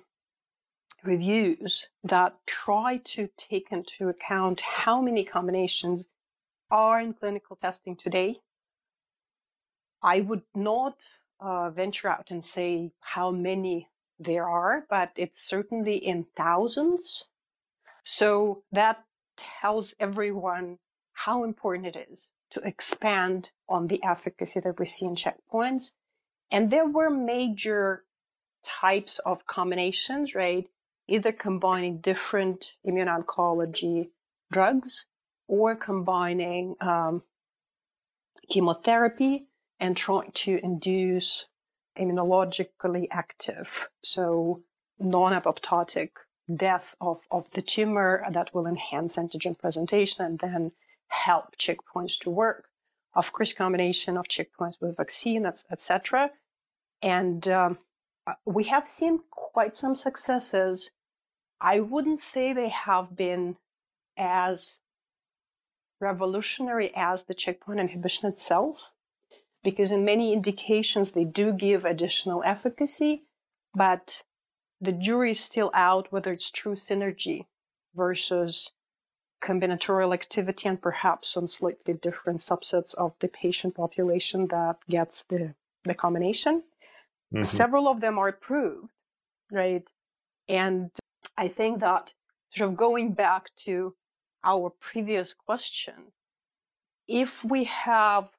reviews 1.03 1.89
that 2.05 2.39
try 2.47 2.99
to 2.99 3.29
take 3.37 3.73
into 3.73 4.09
account 4.09 4.61
how 4.61 5.01
many 5.01 5.25
combinations 5.25 6.09
are 6.71 7.01
in 7.01 7.15
clinical 7.15 7.57
testing 7.57 7.97
today, 7.97 8.37
I 10.03 10.21
would 10.21 10.43
not 10.55 10.97
uh, 11.41 11.71
venture 11.71 12.09
out 12.09 12.31
and 12.31 12.45
say 12.45 12.93
how 13.01 13.31
many 13.31 13.89
there 14.19 14.49
are, 14.49 14.85
but 14.89 15.11
it's 15.17 15.43
certainly 15.43 15.97
in 15.97 16.27
thousands. 16.37 17.27
So 18.05 18.63
that 18.71 19.05
tells 19.37 19.95
everyone 19.99 20.79
how 21.13 21.45
important 21.45 21.97
it 21.97 22.09
is 22.11 22.31
to 22.51 22.61
expand 22.61 23.51
on 23.69 23.87
the 23.87 24.03
efficacy 24.03 24.61
that 24.61 24.79
we 24.79 24.87
see 24.87 25.07
in 25.07 25.15
checkpoints. 25.15 25.93
And 26.51 26.71
there 26.71 26.87
were 26.87 27.11
major 27.11 28.05
types 28.65 29.19
of 29.21 29.47
combinations, 29.47 30.35
right? 30.35 30.69
Either 31.09 31.33
combining 31.33 31.99
different 31.99 32.75
immuno-oncology 32.87 34.11
drugs 34.53 35.07
or 35.49 35.75
combining 35.77 36.77
um, 36.81 37.23
chemotherapy 38.51 39.47
and 39.79 39.97
trying 39.97 40.31
to 40.33 40.61
induce 40.63 41.49
immunologically 41.99 43.07
active, 43.11 43.89
so 44.03 44.63
non-apoptotic 44.99 46.11
death 46.55 46.95
of, 47.01 47.27
of 47.31 47.51
the 47.51 47.63
tumor 47.63 48.25
that 48.31 48.55
will 48.55 48.67
enhance 48.67 49.17
antigen 49.17 49.59
presentation 49.59 50.25
and 50.25 50.39
then 50.41 50.73
help 51.11 51.57
checkpoints 51.57 52.19
to 52.21 52.31
work. 52.31 52.67
Of 53.15 53.33
course, 53.33 53.53
combination 53.53 54.17
of 54.17 54.27
checkpoints 54.27 54.81
with 54.81 54.97
vaccine, 54.97 55.45
etc. 55.47 56.31
And 57.03 57.47
um, 57.49 57.79
uh, 58.27 58.35
we 58.45 58.65
have 58.65 58.87
seen 58.87 59.21
quite 59.31 59.77
some 59.77 59.95
successes. 59.95 60.91
I 61.61 61.81
wouldn't 61.81 62.23
say 62.23 62.53
they 62.53 62.69
have 62.69 63.17
been 63.17 63.57
as 64.17 64.73
revolutionary 66.01 66.93
as 66.97 67.25
the 67.25 67.35
checkpoint 67.35 67.81
inhibition 67.81 68.29
itself, 68.29 68.93
because 69.63 69.93
in 69.93 70.05
many 70.05 70.33
indications 70.33 71.13
they 71.13 71.25
do 71.25 71.53
give 71.53 71.85
additional 71.85 72.43
efficacy, 72.45 73.25
but 73.75 74.23
the 74.81 74.93
jury 74.93 75.33
is 75.33 75.41
still 75.41 75.71
out 75.75 76.11
whether 76.11 76.33
it's 76.33 76.51
true 76.51 76.75
synergy 76.75 77.47
versus 77.95 78.71
combinatorial 79.41 80.13
activity 80.13 80.69
and 80.69 80.81
perhaps 80.81 81.37
on 81.37 81.47
slightly 81.47 81.95
different 81.95 82.41
subsets 82.41 82.95
of 82.95 83.15
the 83.21 83.29
patient 83.29 83.75
population 83.75 84.47
that 84.49 84.77
gets 84.89 85.23
the, 85.25 85.55
the 85.85 85.95
combination. 85.95 86.63
Mm-hmm. 87.33 87.43
Several 87.43 87.89
of 87.89 88.01
them 88.01 88.19
are 88.19 88.29
approved, 88.29 88.93
right? 89.51 89.89
And 90.49 90.91
I 91.37 91.49
think 91.49 91.81
that 91.81 92.15
sort 92.51 92.71
of 92.71 92.77
going 92.77 93.13
back 93.13 93.51
to 93.65 93.95
our 94.45 94.71
previous 94.71 95.35
question, 95.35 96.13
if 97.07 97.45
we 97.45 97.65
have 97.65 98.31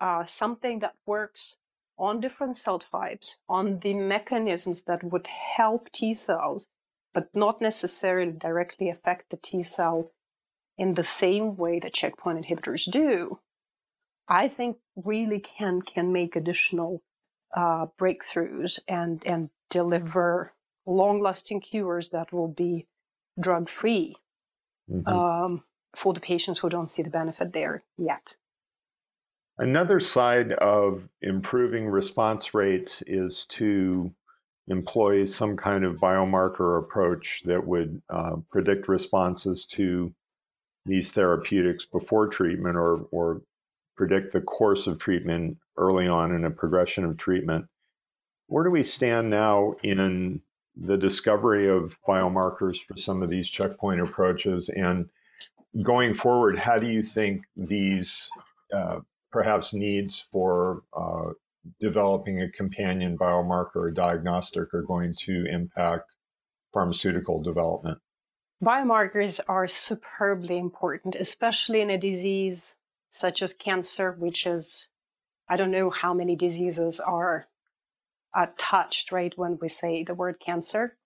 uh, 0.00 0.24
something 0.24 0.80
that 0.80 0.94
works 1.06 1.56
on 1.98 2.20
different 2.20 2.56
cell 2.56 2.78
types, 2.78 3.38
on 3.48 3.80
the 3.80 3.94
mechanisms 3.94 4.82
that 4.82 5.04
would 5.04 5.26
help 5.26 5.90
T 5.90 6.14
cells, 6.14 6.68
but 7.14 7.28
not 7.34 7.60
necessarily 7.60 8.32
directly 8.32 8.88
affect 8.88 9.30
the 9.30 9.36
T 9.36 9.62
cell 9.62 10.10
in 10.78 10.94
the 10.94 11.04
same 11.04 11.56
way 11.56 11.78
that 11.78 11.92
checkpoint 11.92 12.44
inhibitors 12.44 12.90
do, 12.90 13.38
I 14.28 14.48
think 14.48 14.78
really 14.96 15.40
can 15.40 15.82
can 15.82 16.12
make 16.12 16.36
additional 16.36 17.02
uh, 17.56 17.86
breakthroughs 18.00 18.78
and 18.88 19.22
and 19.26 19.50
deliver 19.70 20.54
long-lasting 20.86 21.60
cures 21.60 22.10
that 22.10 22.32
will 22.32 22.48
be 22.48 22.86
drug-free 23.38 24.16
mm-hmm. 24.90 25.08
um, 25.08 25.62
for 25.94 26.12
the 26.12 26.20
patients 26.20 26.58
who 26.58 26.68
don't 26.68 26.90
see 26.90 27.02
the 27.02 27.10
benefit 27.10 27.52
there 27.52 27.84
yet. 27.96 28.34
Another 29.58 30.00
side 30.00 30.52
of 30.52 31.08
improving 31.20 31.86
response 31.86 32.54
rates 32.54 33.02
is 33.06 33.46
to 33.50 34.12
employ 34.68 35.24
some 35.24 35.56
kind 35.56 35.84
of 35.84 35.96
biomarker 35.96 36.78
approach 36.78 37.42
that 37.44 37.66
would 37.66 38.00
uh, 38.10 38.36
predict 38.50 38.88
responses 38.88 39.66
to 39.66 40.12
these 40.86 41.10
therapeutics 41.10 41.84
before 41.84 42.28
treatment 42.28 42.76
or, 42.76 43.06
or 43.10 43.42
predict 43.96 44.32
the 44.32 44.40
course 44.40 44.86
of 44.86 44.98
treatment 44.98 45.56
early 45.76 46.06
on 46.06 46.34
in 46.34 46.44
a 46.44 46.50
progression 46.50 47.04
of 47.04 47.16
treatment. 47.16 47.66
Where 48.46 48.64
do 48.64 48.70
we 48.70 48.84
stand 48.84 49.30
now 49.30 49.74
in 49.82 50.40
the 50.76 50.96
discovery 50.96 51.68
of 51.68 51.96
biomarkers 52.06 52.78
for 52.86 52.96
some 52.96 53.22
of 53.22 53.30
these 53.30 53.48
checkpoint 53.48 54.00
approaches? 54.00 54.68
And 54.68 55.08
going 55.82 56.14
forward, 56.14 56.58
how 56.58 56.78
do 56.78 56.86
you 56.86 57.02
think 57.02 57.44
these 57.56 58.30
uh, 58.74 59.00
perhaps 59.30 59.72
needs 59.72 60.24
for 60.30 60.82
uh, 60.96 61.30
developing 61.80 62.40
a 62.40 62.50
companion 62.50 63.16
biomarker 63.16 63.76
or 63.76 63.90
diagnostic 63.90 64.72
are 64.74 64.82
going 64.82 65.14
to 65.26 65.44
impact 65.50 66.16
pharmaceutical 66.72 67.42
development? 67.42 67.98
Biomarkers 68.62 69.40
are 69.48 69.66
superbly 69.66 70.58
important, 70.58 71.14
especially 71.16 71.80
in 71.80 71.90
a 71.90 71.98
disease 71.98 72.76
such 73.10 73.42
as 73.42 73.52
cancer, 73.52 74.12
which 74.12 74.46
is, 74.46 74.88
I 75.48 75.56
don't 75.56 75.70
know 75.70 75.90
how 75.90 76.14
many 76.14 76.36
diseases 76.36 77.00
are, 77.00 77.46
are 78.34 78.48
touched, 78.56 79.12
right, 79.12 79.36
when 79.36 79.58
we 79.60 79.68
say 79.68 80.02
the 80.04 80.14
word 80.14 80.40
cancer, 80.40 80.96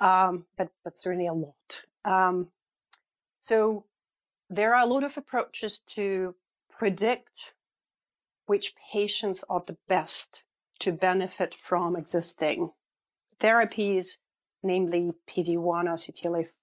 um, 0.00 0.46
but, 0.56 0.70
but 0.84 0.98
certainly 0.98 1.26
a 1.26 1.32
lot. 1.32 1.82
Um, 2.04 2.48
so 3.38 3.84
there 4.50 4.74
are 4.74 4.82
a 4.82 4.86
lot 4.86 5.04
of 5.04 5.16
approaches 5.16 5.80
to 5.94 6.34
predict 6.70 7.54
which 8.48 8.74
patients 8.92 9.44
are 9.48 9.62
the 9.66 9.76
best 9.86 10.42
to 10.80 10.92
benefit 10.92 11.54
from 11.54 11.96
existing 11.96 12.70
therapies, 13.40 14.18
namely 14.62 15.12
PD-1 15.28 15.58
or 15.84 15.96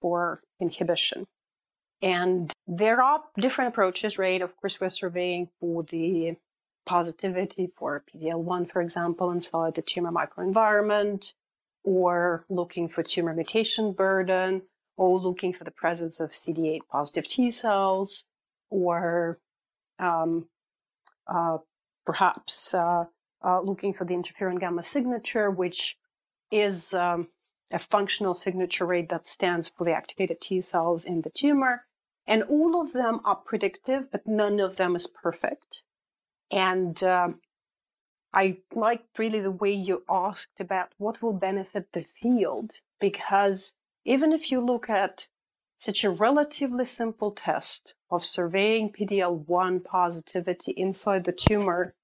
CTLA-4 0.02 0.38
inhibition. 0.60 1.26
And 2.02 2.52
there 2.66 3.02
are 3.02 3.22
different 3.38 3.68
approaches, 3.72 4.18
right? 4.18 4.42
Of 4.42 4.56
course, 4.56 4.80
we're 4.80 4.90
surveying 4.90 5.48
for 5.60 5.82
the 5.82 6.36
positivity 6.84 7.70
for 7.76 8.04
PD-L1, 8.14 8.70
for 8.70 8.82
example, 8.82 9.30
inside 9.30 9.74
the 9.74 9.82
tumor 9.82 10.12
microenvironment, 10.12 11.32
or 11.84 12.44
looking 12.48 12.88
for 12.88 13.02
tumor 13.02 13.34
mutation 13.34 13.92
burden, 13.92 14.62
or 14.96 15.18
looking 15.18 15.52
for 15.52 15.64
the 15.64 15.70
presence 15.70 16.20
of 16.20 16.30
CD8 16.30 16.80
positive 16.90 17.26
T 17.26 17.50
cells, 17.50 18.24
or 18.70 19.38
um, 19.98 20.48
uh, 21.26 21.58
perhaps 22.06 22.72
uh, 22.72 23.04
uh, 23.44 23.60
looking 23.60 23.92
for 23.92 24.04
the 24.04 24.14
interferon 24.14 24.58
gamma 24.58 24.82
signature, 24.82 25.50
which 25.50 25.96
is 26.50 26.94
um, 26.94 27.28
a 27.70 27.78
functional 27.78 28.34
signature 28.34 28.86
rate 28.86 29.08
that 29.08 29.26
stands 29.26 29.68
for 29.68 29.84
the 29.84 29.92
activated 29.92 30.40
T 30.40 30.60
cells 30.60 31.04
in 31.04 31.22
the 31.22 31.30
tumor. 31.30 31.82
And 32.26 32.42
all 32.44 32.80
of 32.80 32.92
them 32.92 33.20
are 33.24 33.36
predictive, 33.36 34.10
but 34.10 34.26
none 34.26 34.58
of 34.58 34.76
them 34.76 34.96
is 34.96 35.06
perfect. 35.06 35.82
And 36.50 37.00
um, 37.04 37.40
I 38.32 38.58
liked 38.74 39.18
really 39.18 39.40
the 39.40 39.50
way 39.50 39.72
you 39.72 40.02
asked 40.08 40.60
about 40.60 40.88
what 40.98 41.22
will 41.22 41.32
benefit 41.32 41.92
the 41.92 42.04
field, 42.04 42.72
because 43.00 43.72
even 44.04 44.32
if 44.32 44.50
you 44.50 44.60
look 44.60 44.90
at 44.90 45.28
such 45.78 46.04
a 46.04 46.10
relatively 46.10 46.86
simple 46.86 47.30
test 47.30 47.94
of 48.10 48.24
surveying 48.24 48.90
PD-L1 48.90 49.84
positivity 49.84 50.72
inside 50.72 51.24
the 51.24 51.32
tumor, 51.32 51.94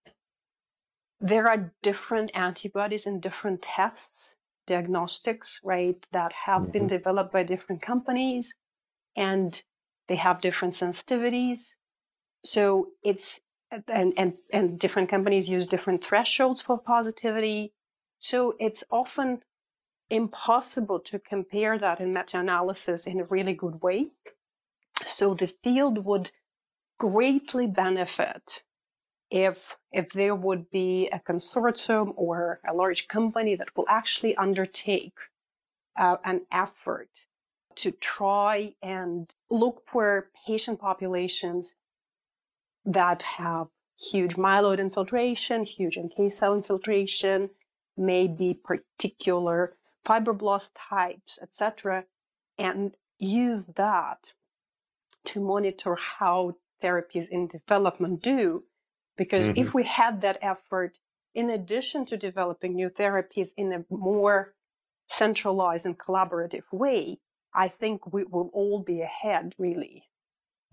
there 1.21 1.49
are 1.49 1.73
different 1.83 2.31
antibodies 2.35 3.07
in 3.07 3.21
different 3.21 3.63
tests, 3.63 4.37
diagnostics, 4.67 5.61
right, 5.63 6.05
that 6.13 6.33
have 6.47 6.63
mm-hmm. 6.63 6.73
been 6.73 6.87
developed 6.87 7.33
by 7.33 7.45
different 7.45 7.81
companies, 7.81 8.55
and 9.17 9.63
they 10.09 10.17
have 10.17 10.41
different 10.41 10.75
sensitivities. 10.75 11.75
So 12.45 12.89
it's 13.03 13.41
and 13.89 14.13
and 14.17 14.35
and 14.53 14.79
different 14.79 15.09
companies 15.09 15.49
use 15.49 15.67
different 15.67 16.05
thresholds 16.05 16.61
for 16.61 16.79
positivity. 16.79 17.73
So 18.19 18.55
it's 18.59 18.85
often 18.91 19.43
impossible 20.13 21.01
to 21.01 21.19
compare 21.19 21.79
that 21.79 22.01
in 22.01 22.13
meta-analysis 22.13 23.07
in 23.07 23.21
a 23.21 23.25
really 23.25 23.55
good 23.55 23.83
way. 23.83 24.09
So 25.05 25.35
the 25.35 25.47
field 25.47 26.05
would 26.05 26.31
greatly 26.99 27.67
benefit 27.67 28.63
if 29.31 29.77
if 29.91 30.13
there 30.13 30.35
would 30.35 30.71
be 30.71 31.09
a 31.11 31.19
consortium 31.19 32.13
or 32.17 32.61
a 32.69 32.75
large 32.75 33.09
company 33.09 33.57
that 33.57 33.75
will 33.75 33.87
actually 33.89 34.37
undertake 34.37 35.19
uh, 35.99 36.17
an 36.25 36.41
effort 36.53 37.09
to 37.77 37.91
try 37.91 38.75
and 38.83 39.31
look 39.51 39.83
for 39.87 40.29
patient 40.47 40.79
populations 40.79 41.75
that 42.85 43.23
have 43.23 43.69
huge 43.99 44.35
myeloid 44.35 44.79
infiltration, 44.79 45.65
huge 45.65 45.99
NK 45.99 46.31
cell 46.31 46.55
infiltration, 46.55 47.51
maybe 47.97 48.55
particular 48.55 49.73
fibroblast 50.07 50.71
types, 50.91 51.39
etc., 51.43 52.05
and 52.59 52.97
use 53.19 53.69
that 53.77 54.33
to 55.25 55.41
monitor 55.41 55.97
how 56.19 56.55
therapies 56.83 57.29
in 57.29 57.47
development 57.47 58.23
do. 58.23 58.65
Because 59.17 59.49
mm-hmm. 59.49 59.61
if 59.61 59.75
we 59.75 59.85
had 59.85 60.21
that 60.23 60.39
effort, 60.43 60.99
in 61.35 61.51
addition 61.51 62.05
to 62.07 62.17
developing 62.17 62.75
new 62.75 62.91
therapies 62.91 63.51
in 63.57 63.73
a 63.73 63.85
more 63.95 64.55
centralized 65.09 65.87
and 65.87 65.99
collaborative 65.99 66.73
way, 66.73 67.19
I 67.55 67.69
think 67.69 68.13
we 68.13 68.25
will 68.25 68.51
all 68.53 68.83
be 68.83 69.03
ahead 69.03 69.55
really 69.59 70.05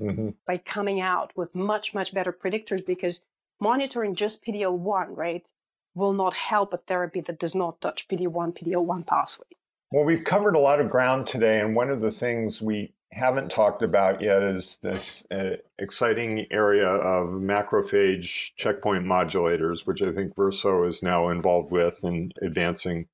mm-hmm. 0.01 0.29
by 0.47 0.57
coming 0.57 1.01
out 1.01 1.31
with 1.35 1.53
much, 1.53 1.93
much 1.93 2.13
better 2.13 2.31
predictors 2.31 2.85
because 2.85 3.21
monitoring 3.59 4.15
just 4.15 4.43
PD-L1, 4.43 5.07
right, 5.09 5.51
will 5.95 6.13
not 6.13 6.33
help 6.33 6.73
a 6.73 6.77
therapy 6.77 7.21
that 7.21 7.39
does 7.39 7.55
not 7.55 7.81
touch 7.81 8.07
PD-1, 8.07 8.57
PD-L1 8.57 9.05
pathway. 9.05 9.47
Well, 9.91 10.05
we've 10.05 10.23
covered 10.23 10.55
a 10.55 10.59
lot 10.59 10.79
of 10.79 10.89
ground 10.89 11.27
today, 11.27 11.59
and 11.59 11.75
one 11.75 11.89
of 11.89 12.01
the 12.01 12.11
things 12.11 12.61
we 12.61 12.93
haven't 13.11 13.49
talked 13.49 13.81
about 13.81 14.21
yet 14.21 14.43
is 14.43 14.77
this 14.83 15.25
uh, 15.31 15.55
exciting 15.79 16.45
area 16.51 16.87
of 16.87 17.29
macrophage 17.29 18.51
checkpoint 18.55 19.03
modulators, 19.03 19.87
which 19.87 20.01
I 20.01 20.11
think 20.11 20.35
Verseau 20.35 20.87
is 20.87 21.01
now 21.01 21.29
involved 21.29 21.71
with 21.71 22.03
and 22.03 22.31
advancing 22.43 23.07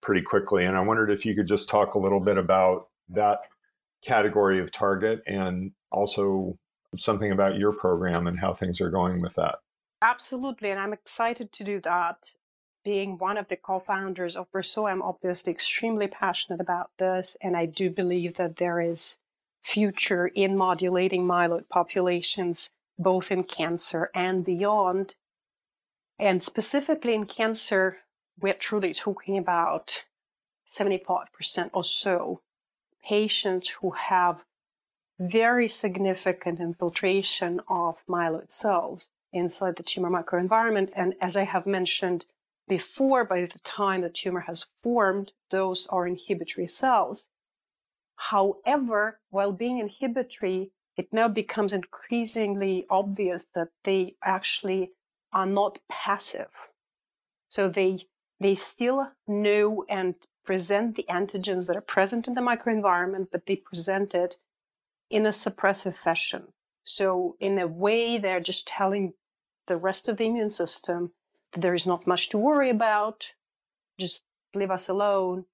pretty 0.00 0.22
quickly. 0.22 0.64
And 0.64 0.76
I 0.76 0.80
wondered 0.80 1.10
if 1.10 1.26
you 1.26 1.34
could 1.34 1.46
just 1.46 1.68
talk 1.68 1.94
a 1.94 1.98
little 1.98 2.20
bit 2.20 2.38
about 2.38 2.88
that 3.10 3.40
category 4.02 4.58
of 4.58 4.72
target 4.72 5.22
and 5.26 5.72
also 5.90 6.58
something 6.96 7.30
about 7.30 7.56
your 7.56 7.72
program 7.72 8.26
and 8.26 8.38
how 8.38 8.54
things 8.54 8.80
are 8.80 8.90
going 8.90 9.20
with 9.20 9.34
that. 9.34 9.56
Absolutely. 10.02 10.70
And 10.70 10.80
I'm 10.80 10.92
excited 10.92 11.52
to 11.52 11.64
do 11.64 11.80
that. 11.80 12.32
Being 12.84 13.16
one 13.18 13.38
of 13.38 13.46
the 13.46 13.56
co 13.56 13.78
founders 13.78 14.34
of 14.34 14.50
Verseau, 14.50 14.90
I'm 14.90 15.00
obviously 15.00 15.52
extremely 15.52 16.08
passionate 16.08 16.60
about 16.60 16.90
this. 16.98 17.36
And 17.40 17.56
I 17.56 17.66
do 17.66 17.88
believe 17.88 18.34
that 18.34 18.56
there 18.56 18.80
is 18.80 19.18
future 19.62 20.26
in 20.26 20.56
modulating 20.56 21.24
myeloid 21.24 21.68
populations, 21.68 22.70
both 22.98 23.30
in 23.30 23.44
cancer 23.44 24.10
and 24.12 24.44
beyond. 24.44 25.14
And 26.18 26.42
specifically 26.42 27.14
in 27.14 27.26
cancer, 27.26 27.98
we're 28.40 28.54
truly 28.54 28.92
talking 28.92 29.38
about 29.38 30.02
75% 30.68 31.70
or 31.72 31.84
so 31.84 32.40
patients 33.04 33.76
who 33.80 33.90
have 33.90 34.44
very 35.20 35.68
significant 35.68 36.58
infiltration 36.58 37.60
of 37.68 38.02
myeloid 38.08 38.50
cells 38.50 39.08
inside 39.32 39.76
the 39.76 39.82
tumor 39.82 40.10
microenvironment. 40.10 40.90
And 40.94 41.14
as 41.20 41.36
I 41.36 41.44
have 41.44 41.66
mentioned 41.66 42.26
before, 42.68 43.24
by 43.24 43.42
the 43.42 43.58
time 43.60 44.02
the 44.02 44.08
tumor 44.08 44.40
has 44.40 44.66
formed, 44.82 45.32
those 45.50 45.86
are 45.88 46.06
inhibitory 46.06 46.68
cells. 46.68 47.28
However, 48.16 49.20
while 49.30 49.52
being 49.52 49.78
inhibitory, 49.78 50.70
it 50.96 51.12
now 51.12 51.28
becomes 51.28 51.72
increasingly 51.72 52.86
obvious 52.88 53.46
that 53.54 53.68
they 53.84 54.16
actually 54.22 54.92
are 55.32 55.46
not 55.46 55.78
passive. 55.90 56.68
So 57.48 57.68
they 57.68 58.06
they 58.40 58.54
still 58.54 59.12
know 59.26 59.84
and 59.88 60.14
present 60.44 60.96
the 60.96 61.06
antigens 61.08 61.66
that 61.66 61.76
are 61.76 61.80
present 61.96 62.26
in 62.26 62.34
the 62.34 62.40
microenvironment, 62.40 63.28
but 63.30 63.46
they 63.46 63.56
present 63.56 64.14
it 64.14 64.36
in 65.10 65.24
a 65.26 65.30
suppressive 65.30 65.96
fashion. 65.96 66.48
So 66.84 67.36
in 67.38 67.58
a 67.58 67.66
way, 67.66 68.18
they're 68.18 68.40
just 68.40 68.66
telling 68.66 69.14
the 69.66 69.76
rest 69.76 70.08
of 70.08 70.16
the 70.16 70.26
immune 70.26 70.50
system 70.50 71.12
there 71.54 71.74
is 71.74 71.86
not 71.86 72.06
much 72.06 72.28
to 72.30 72.38
worry 72.38 72.70
about. 72.70 73.34
Just 73.98 74.24
leave 74.54 74.70
us 74.70 74.88
alone. 74.88 75.44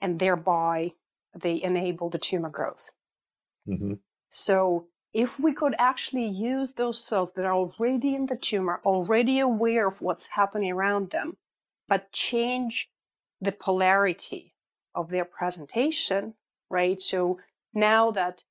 And 0.00 0.18
thereby 0.18 0.92
they 1.38 1.62
enable 1.62 2.10
the 2.10 2.18
tumor 2.18 2.50
growth. 2.50 2.90
Mm-hmm. 3.68 3.94
So 4.28 4.86
if 5.12 5.38
we 5.38 5.52
could 5.52 5.74
actually 5.78 6.26
use 6.26 6.74
those 6.74 7.04
cells 7.04 7.34
that 7.34 7.44
are 7.44 7.54
already 7.54 8.14
in 8.14 8.26
the 8.26 8.36
tumor, 8.36 8.80
already 8.84 9.38
aware 9.38 9.86
of 9.86 10.00
what's 10.00 10.28
happening 10.34 10.72
around 10.72 11.10
them, 11.10 11.36
but 11.88 12.12
change 12.12 12.90
the 13.40 13.52
polarity 13.52 14.54
of 14.94 15.10
their 15.10 15.24
presentation, 15.24 16.34
right? 16.70 17.00
So 17.00 17.38
now 17.74 18.10
that 18.10 18.42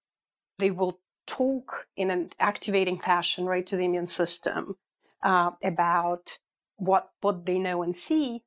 they 0.60 0.72
will 0.72 1.00
talk 1.26 1.88
in 1.98 2.10
an 2.10 2.30
activating 2.40 3.00
fashion, 3.00 3.46
right, 3.46 3.66
to 3.66 3.76
the 3.76 3.86
immune 3.86 4.08
system 4.08 4.78
uh, 5.24 5.52
about 5.64 6.38
what 6.78 7.10
what 7.22 7.46
they 7.46 7.60
know 7.60 7.84
and 7.84 7.96
see, 7.96 8.44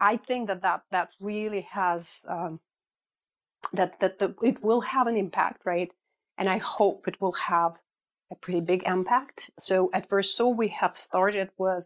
I 0.00 0.16
think 0.16 0.48
that 0.48 0.62
that 0.62 0.82
that 0.90 1.10
really 1.20 1.66
has 1.72 2.20
um, 2.28 2.60
that 3.72 4.00
that 4.00 4.18
the, 4.18 4.34
it 4.42 4.62
will 4.62 4.82
have 4.82 5.06
an 5.06 5.16
impact, 5.16 5.62
right? 5.64 5.90
And 6.38 6.48
I 6.48 6.58
hope 6.58 7.08
it 7.08 7.20
will 7.20 7.36
have 7.48 7.72
a 8.30 8.36
pretty 8.40 8.60
big 8.60 8.82
impact. 8.84 9.50
So 9.58 9.90
at 9.92 10.08
Verseau, 10.08 10.48
we 10.48 10.68
have 10.68 10.96
started 10.96 11.50
with 11.58 11.84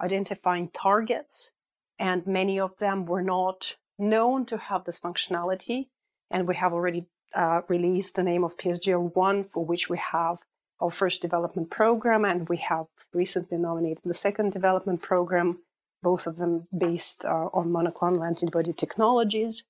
identifying 0.00 0.70
targets, 0.70 1.50
and 1.98 2.26
many 2.26 2.58
of 2.58 2.78
them 2.78 3.06
were 3.06 3.22
not 3.22 3.76
known 3.98 4.46
to 4.46 4.56
have 4.56 4.84
this 4.84 4.98
functionality. 4.98 5.88
And 6.30 6.48
we 6.48 6.56
have 6.56 6.72
already 6.72 7.04
uh, 7.34 7.60
released 7.68 8.14
the 8.14 8.22
name 8.22 8.42
of 8.42 8.56
PSGL1, 8.56 9.50
for 9.52 9.64
which 9.64 9.88
we 9.90 9.98
have 10.12 10.38
our 10.82 10.90
first 10.90 11.22
development 11.22 11.70
program, 11.70 12.24
and 12.24 12.48
we 12.48 12.56
have 12.56 12.86
recently 13.14 13.56
nominated 13.56 14.02
the 14.04 14.14
second 14.14 14.50
development 14.52 15.00
program, 15.00 15.60
both 16.02 16.26
of 16.26 16.36
them 16.36 16.66
based 16.76 17.24
uh, 17.24 17.48
on 17.54 17.68
monoclonal 17.68 18.26
antibody 18.26 18.72
technologies. 18.72 19.64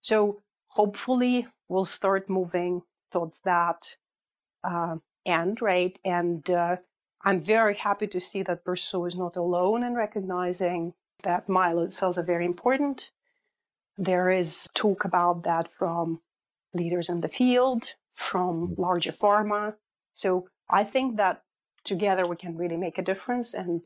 So 0.00 0.40
hopefully 0.68 1.46
we'll 1.68 1.84
start 1.84 2.30
moving 2.30 2.82
towards 3.12 3.40
that 3.44 3.96
uh, 4.64 4.96
end, 5.26 5.60
right? 5.60 5.98
And 6.04 6.48
uh, 6.48 6.76
I'm 7.22 7.40
very 7.40 7.74
happy 7.74 8.06
to 8.06 8.20
see 8.20 8.42
that 8.42 8.64
Verseau 8.64 9.06
is 9.06 9.16
not 9.16 9.36
alone 9.36 9.84
in 9.84 9.94
recognizing 9.94 10.94
that 11.22 11.46
myeloid 11.46 11.92
cells 11.92 12.18
are 12.18 12.24
very 12.24 12.44
important. 12.44 13.10
There 13.96 14.30
is 14.30 14.68
talk 14.74 15.04
about 15.04 15.44
that 15.44 15.68
from 15.72 16.20
leaders 16.72 17.08
in 17.08 17.20
the 17.20 17.28
field, 17.28 17.84
from 18.12 18.74
larger 18.76 19.12
pharma. 19.12 19.74
So 20.12 20.48
I 20.74 20.82
think 20.82 21.16
that 21.18 21.42
together 21.84 22.26
we 22.26 22.34
can 22.34 22.56
really 22.56 22.76
make 22.76 22.98
a 22.98 23.02
difference. 23.02 23.54
And 23.54 23.82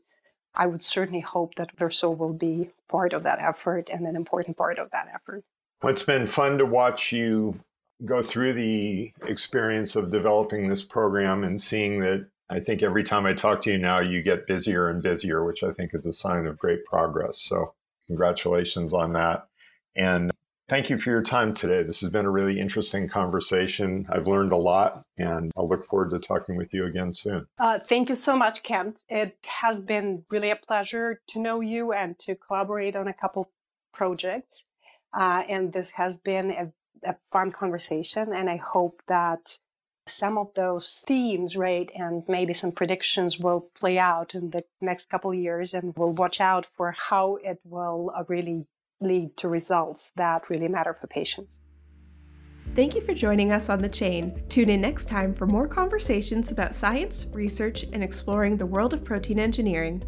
I 0.55 0.65
would 0.65 0.81
certainly 0.81 1.19
hope 1.21 1.53
that 1.55 1.77
Verseau 1.77 2.17
will 2.17 2.33
be 2.33 2.71
part 2.89 3.13
of 3.13 3.21
that 3.23 3.39
effort 3.39 3.89
and 3.93 4.07
an 4.07 4.15
important 4.15 4.57
part 4.57 4.79
of 4.79 4.89
that 4.89 5.07
effort. 5.13 5.43
It's 5.83 6.01
been 6.01 6.25
fun 6.25 6.57
to 6.57 6.65
watch 6.65 7.11
you 7.11 7.59
go 8.05 8.23
through 8.23 8.53
the 8.53 9.11
experience 9.27 9.95
of 9.95 10.09
developing 10.09 10.67
this 10.67 10.81
program 10.81 11.43
and 11.43 11.61
seeing 11.61 11.99
that 11.99 12.27
I 12.49 12.59
think 12.59 12.81
every 12.81 13.03
time 13.03 13.27
I 13.27 13.33
talk 13.33 13.61
to 13.63 13.71
you 13.71 13.77
now, 13.77 13.99
you 13.99 14.23
get 14.23 14.47
busier 14.47 14.89
and 14.89 15.03
busier, 15.03 15.45
which 15.45 15.61
I 15.61 15.71
think 15.71 15.91
is 15.93 16.07
a 16.07 16.13
sign 16.13 16.47
of 16.47 16.57
great 16.57 16.83
progress. 16.85 17.39
So, 17.43 17.75
congratulations 18.07 18.91
on 18.91 19.13
that. 19.13 19.47
And 19.95 20.31
thank 20.69 20.89
you 20.89 20.97
for 20.97 21.09
your 21.09 21.23
time 21.23 21.53
today. 21.53 21.83
This 21.83 22.01
has 22.01 22.11
been 22.11 22.25
a 22.25 22.31
really 22.31 22.59
interesting 22.59 23.09
conversation. 23.09 24.05
I've 24.09 24.27
learned 24.27 24.51
a 24.51 24.57
lot, 24.57 25.03
and 25.17 25.51
I'll 25.57 25.67
look 25.67 25.85
forward 25.87 26.11
to 26.11 26.19
talking 26.19 26.55
with 26.55 26.73
you 26.73 26.85
again 26.85 27.13
soon. 27.13 27.47
Uh, 27.57 27.79
thank 27.79 28.09
you 28.09 28.15
so 28.15 28.37
much, 28.37 28.63
Kent. 28.63 29.01
It 29.09 29.37
has 29.45 29.79
been 29.79 30.23
really 30.29 30.51
a 30.51 30.55
pleasure 30.55 31.21
to 31.27 31.39
know 31.39 31.59
you 31.61 31.91
and 31.91 32.17
to 32.19 32.35
collaborate 32.35 32.95
on 32.95 33.07
a 33.07 33.13
couple 33.13 33.49
projects. 33.93 34.65
Uh, 35.17 35.43
and 35.49 35.73
this 35.73 35.91
has 35.91 36.17
been 36.17 36.51
a, 36.51 36.71
a 37.03 37.15
fun 37.31 37.51
conversation, 37.51 38.31
and 38.31 38.49
I 38.49 38.57
hope 38.57 39.01
that 39.07 39.57
some 40.07 40.37
of 40.37 40.53
those 40.55 41.03
themes, 41.05 41.55
right, 41.55 41.91
and 41.95 42.23
maybe 42.27 42.53
some 42.53 42.71
predictions 42.71 43.39
will 43.39 43.69
play 43.75 43.97
out 43.97 44.35
in 44.35 44.51
the 44.51 44.63
next 44.81 45.09
couple 45.09 45.33
years, 45.33 45.73
and 45.73 45.93
we'll 45.97 46.13
watch 46.17 46.39
out 46.39 46.65
for 46.65 46.95
how 47.09 47.37
it 47.43 47.59
will 47.63 48.11
uh, 48.15 48.23
really 48.27 48.65
lead 49.01 49.37
to 49.37 49.47
results 49.47 50.11
that 50.15 50.49
really 50.49 50.67
matter 50.67 50.93
for 50.93 51.07
patients. 51.07 51.59
Thank 52.75 52.95
you 52.95 53.01
for 53.01 53.13
joining 53.13 53.51
us 53.51 53.69
on 53.69 53.81
The 53.81 53.89
Chain. 53.89 54.43
Tune 54.47 54.69
in 54.69 54.81
next 54.81 55.07
time 55.07 55.33
for 55.33 55.47
more 55.47 55.67
conversations 55.67 56.51
about 56.51 56.75
science, 56.75 57.25
research, 57.31 57.83
and 57.91 58.03
exploring 58.03 58.57
the 58.57 58.65
world 58.65 58.93
of 58.93 59.03
protein 59.03 59.39
engineering. 59.39 60.03